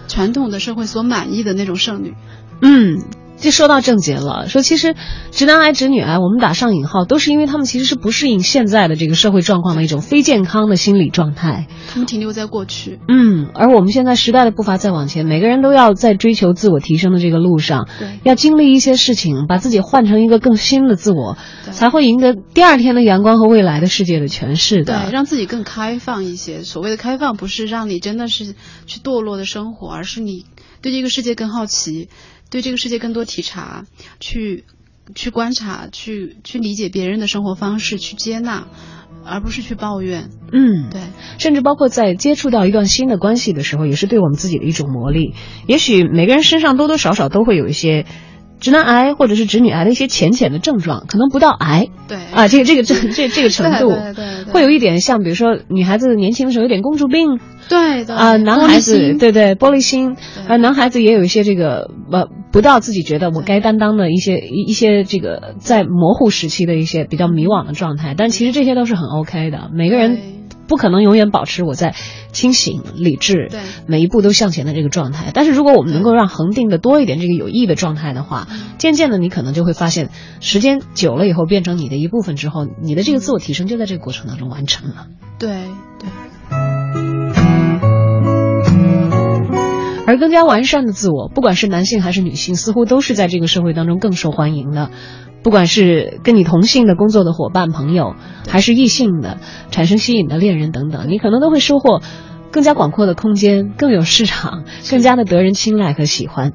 [0.10, 2.16] 传统的社会所满意的那种剩女，
[2.62, 3.04] 嗯。
[3.38, 4.96] 就说到症结了，说其实
[5.32, 11.68] 直男癌、直女癌，我们打上引号，都是因为他们其实是不适应现在的这个社会状况的一种非健康的心理状态。
[11.88, 13.00] 他们停留在过去。
[13.08, 21.38] 嗯，而我们现在时代的步伐在往前，每个人都要在追求自我提升的这个路上，对，要经历一些事情，把自己换成一个更新的自我，
[21.72, 25.04] 才会赢得第二天的阳光和未来的世界的诠释的。
[25.06, 26.64] 对，让自己更开放一些。
[26.64, 28.56] 所谓的开放，不是让你真的是
[28.88, 30.46] 去堕落的生活，而是你
[30.82, 32.10] 对这个世界更好奇。
[32.50, 33.86] 对这个世界更多体察，
[34.20, 34.64] 去
[35.16, 38.68] 去观察，去去理解别人的生活方式，去接纳，
[39.26, 40.30] 而不是去抱怨。
[40.52, 41.02] 嗯，对。
[41.38, 45.34] 甚至包括在接触到一段新的关系的时候，也是对我们自己的一种磨砺。
[45.68, 48.06] 也许每个人身上多多少少都会有一些
[48.60, 57.40] 直男癌或者是直女癌的一些浅浅的症状，可能不到癌对啊，这个这个这这这个 程度，对对对对会有一点像，比如说女孩子年轻的时候有点公主病
[57.70, 60.16] 对的啊，男孩子对对玻璃心，
[60.48, 70.20] 而男孩子也有一些这个呃不到自己觉得我该担当的一些一一些这个在模糊时期的一些比较迷惘的状态，但其实这些都是很 OK 的，每个人
[70.68, 71.96] 不可能永远保持我在
[72.34, 73.60] 清醒理智，对。
[73.86, 75.32] 每一步都向前的这个状态。
[75.34, 78.48] 但是如果我们能够让恒定的多一点这个有益的状态的话，
[78.78, 80.10] 渐渐的你可能就会发现，
[80.42, 85.08] 时间久了以后变成你的一部分之后，你的这个自我提升就在这个过程当中完成了。
[85.40, 85.50] 对
[86.00, 86.10] 对
[90.08, 94.90] 而更加完善的自我，不管是男性还是女性，似乎都是在这个社会当中更受欢迎的。
[95.44, 98.16] 不管是跟你同性的工作的伙伴、朋友，
[98.48, 99.38] 还是异性的
[99.70, 102.02] 产生吸引的恋人等等，你可能都会收获
[102.52, 106.54] 更加广阔的空间，更有市场，更加的得人青睐和喜欢。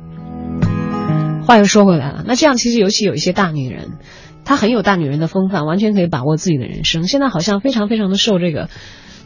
[1.47, 3.99] 话又说回来了，那这样其实尤其有一些大女人，
[4.47, 7.07] 她很有大女人的风范，完全可以把握自己的人生。
[7.07, 8.71] 现在好像非常非常的受这个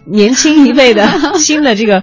[0.07, 1.07] 年轻一辈的
[1.39, 2.03] 新的这个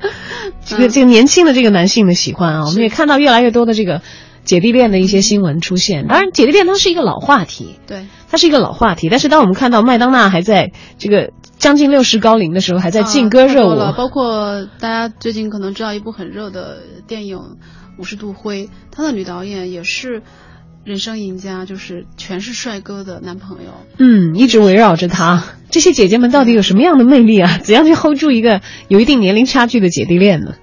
[0.66, 2.66] 这个这个年轻的这个男性的喜欢啊。
[2.66, 4.02] 我们也看到越来越多的这个
[4.44, 6.06] 姐弟恋的一些新闻出现。
[6.08, 9.08] 当然，姐弟恋它是一个老话题，对，它是一个老话题。
[9.10, 17.38] 但是当我们看到麦当娜还在这个将近六十高龄的时候，还在劲歌热舞，包括大家最近可能知道一部很热的电影
[17.98, 20.22] 《五十度灰》，他的女导演也是
[20.84, 23.72] 人生赢家，就是全是帅哥的男朋友。
[23.98, 25.44] 嗯，一直围绕着他。
[25.70, 27.60] 这些姐姐们到底有什么样的魅力啊？
[27.64, 30.56] 怎样去 hold 住一个有一定年龄差距的姐弟恋呢？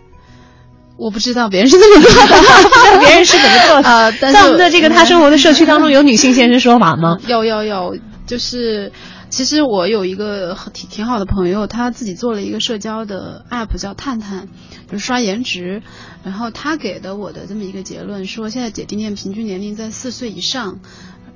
[0.98, 7.16] 我不知道别人是这么做的，别人是怎么做的在我们的这个他生活的社区当中，有女性现身说法吗？
[7.26, 7.96] 有有有，
[8.26, 8.92] 就是
[9.30, 14.48] 其实我有一个挺挺好的朋友，他自己做了一个社交的 app 叫探探，
[14.86, 15.82] 就是刷颜值。
[16.24, 20.80] 然后他给的我的这么一个结论说，现在姐弟恋平均年龄在四岁以上，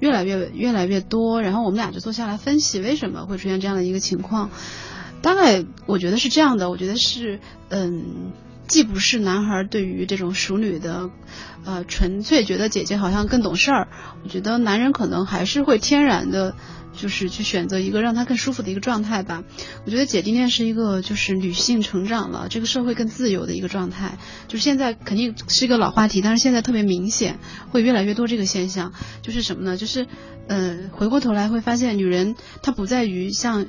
[0.01, 1.40] 越来越越来越多。
[1.40, 4.51] 然后我们俩就坐下来分析为什么会出现这样的一个情况。
[5.22, 7.38] 大概我觉得是这样的，我觉得是
[7.70, 8.32] 嗯。
[8.66, 11.11] 既不是男孩对于这种熟女的，
[11.66, 13.88] 呃，纯粹觉得姐姐好像更懂事儿，
[14.24, 16.57] 我觉得男人可能还是会天然的，
[16.97, 19.45] 就是去选择一个让他更舒服的一个状态吧。
[19.84, 24.18] 我觉得姐弟恋是一个就是女性成长了，这个社会更自由的一个状态。
[24.49, 27.38] 就是现在肯定是一个老话题，但是现在特别明显，
[27.70, 28.92] 会越来越多这个现象。
[29.22, 29.76] 就是什么呢？
[29.76, 30.07] 就是，
[30.49, 33.66] 呃，回过头来会发现，女人她不在于像。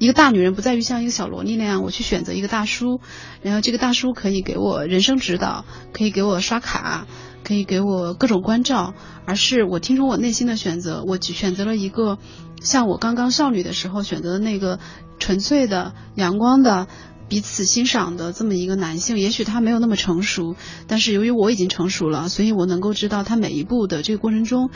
[0.00, 3.00] 一个大女人不在于像一个小萝莉那样，我去选择一个大叔，
[3.42, 7.06] 然后这个大叔可以给我人生指导，可以给我刷卡，
[7.44, 8.94] 可以给我各种关照，
[9.26, 12.16] 而是我听从我内心的选择，我选择了一个
[12.62, 14.78] 像我刚刚少女的时候选择的那个
[15.18, 16.86] 纯粹的、阳光的、
[17.30, 19.18] 彼此欣赏的这么一个男性。
[19.18, 20.56] 也许他没有那么成熟，
[20.86, 24.68] 但是由于我已经成熟了，所以我能够知道他每一步的这个过程中。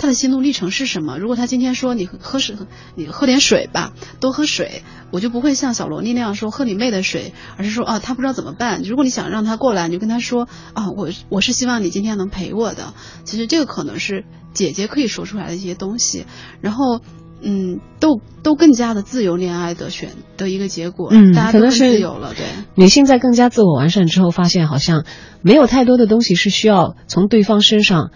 [0.00, 1.18] 他的心路历程是什么？
[1.18, 2.56] 如果他今天说你喝水，
[2.94, 8.82] 你喝点水吧，多喝水，我就不会像小萝莉那样说喝你妹的水，而是说啊，他不知道怎么办。
[8.84, 12.94] 如果你想让他过来，你就跟他说啊，我我是希望你今天能陪我的。
[13.24, 16.26] 其实这个可能是姐姐可以说出来的一些东西，
[16.60, 17.00] 然后
[17.42, 21.08] 嗯，都都更加的自由恋爱的选的一个结果。
[21.10, 22.44] 嗯，大家都更可能是自由了，对。
[22.74, 25.04] 女性在更加自我完善之后，发现好像
[25.42, 28.10] 没有太多的东西是需要从对方身上。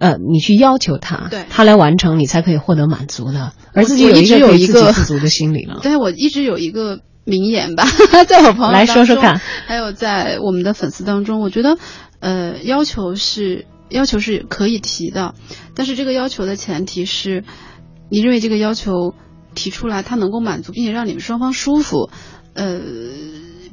[0.00, 5.78] 呃，你去要求他，对他来完成，你才可以获得满足的，而自己有一有一个自足的心理了。
[5.86, 7.86] 对，我一直有一个名言吧，
[8.26, 11.78] 在我朋友来说说看，还有在我们的粉丝当中，我觉得，
[12.18, 15.34] 呃，要求是要求是可以提的，
[15.76, 17.44] 但是这个要求的前提是，
[18.14, 19.14] 你认为这个要求
[19.54, 22.10] 提出来，他能够满足并且让你们双方舒服，
[22.54, 22.80] 呃。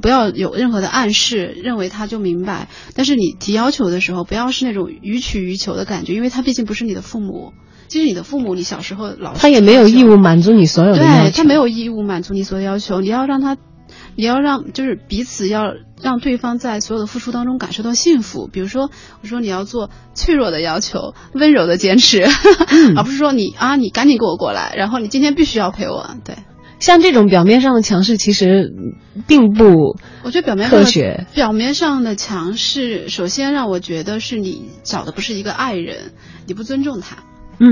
[0.02, 2.70] 不要有任何的暗示，认为他就明白。
[2.96, 7.54] 但是你提要求的时候，不要是那种予取予求的感觉，因为他毕竟不是你的父母。
[7.88, 13.58] 其实你的父母，你小时候老他也没有义务满足你所有的要求，对他没有义务满足你所有要求，你要让他，
[14.16, 18.48] 你要让就是彼此要让对方在所有的付出当中感受到幸福。
[18.52, 18.90] 比如说，
[19.22, 26.16] 我说你要做脆弱的要求，温柔的坚持，嗯 而不是说你啊你赶紧给我过来，然后你今天必须要陪我。
[26.26, 26.36] 对，
[26.80, 28.74] 像这种表面上的强势，其实
[29.28, 31.26] 并不我觉得表面科学。
[31.34, 36.12] 表面上的强势，首先让我觉得是你找的不是一个爱人，
[36.48, 37.18] 你不尊重他。
[37.60, 37.68] 嗯，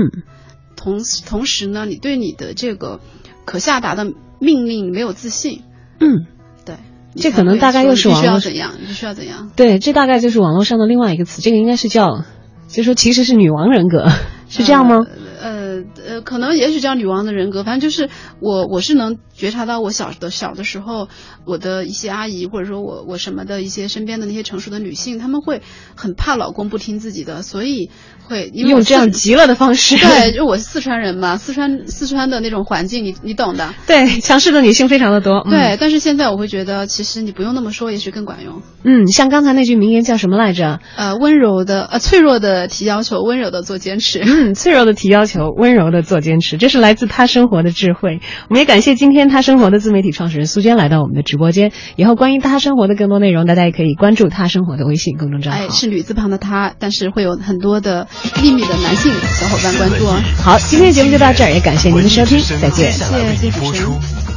[0.76, 3.00] 同同时呢，你对你的这个
[3.44, 5.62] 可下达的命令没有自信。
[6.00, 6.26] 嗯，
[6.64, 6.74] 对，
[7.14, 9.50] 这可能大概又是网络要怎样，你需要怎样。
[9.54, 12.24] 对，这大概就是网络上的另外一个词，这个应该是叫，
[12.68, 14.08] 就说其实是女王人格，
[14.48, 15.00] 是这样吗？
[15.42, 21.08] 呃，呃，可能也许叫女王的人格，反正就是我我是能觉察到我小的小的时候，
[21.46, 25.62] 我的一些阿姨或者说我我什么的一些身边的那些成熟的女性，她们会
[25.96, 27.90] 很怕老公不听自己的，所以
[28.28, 33.74] 会因为我用这样四急了的方式，对，就我是四川人嘛，四川四川的那种环境，你你懂的。
[33.86, 35.38] 对，强势的女性非常的多。
[35.46, 38.60] 嗯对，但是现在我会觉得，其实你不用那么说，也许更管用。
[38.84, 40.80] 嗯，像刚才那句名言叫什么来着？
[40.96, 44.20] 呃，温柔的，呃，脆弱的提要求，温柔的做坚持。
[44.20, 48.20] 嗯，脆弱的提要求，温柔的做坚持，这是来自他生活的智慧。
[48.48, 51.72] 我们也感谢今天他生活的自媒体创始人苏娟来到我们的直播间。
[51.96, 55.58] 以后关于他生活的更多内容，大家也可以关注他生活的微信公众账号。
[55.58, 58.06] 哎，是女字旁的他，但是会有很多的
[58.42, 60.20] 秘密的男性小伙伴关注哦。
[60.42, 62.86] 好，今天节目就到这儿，也感谢您的收听，再见。
[62.86, 64.29] 接下来为您播出民歌风行。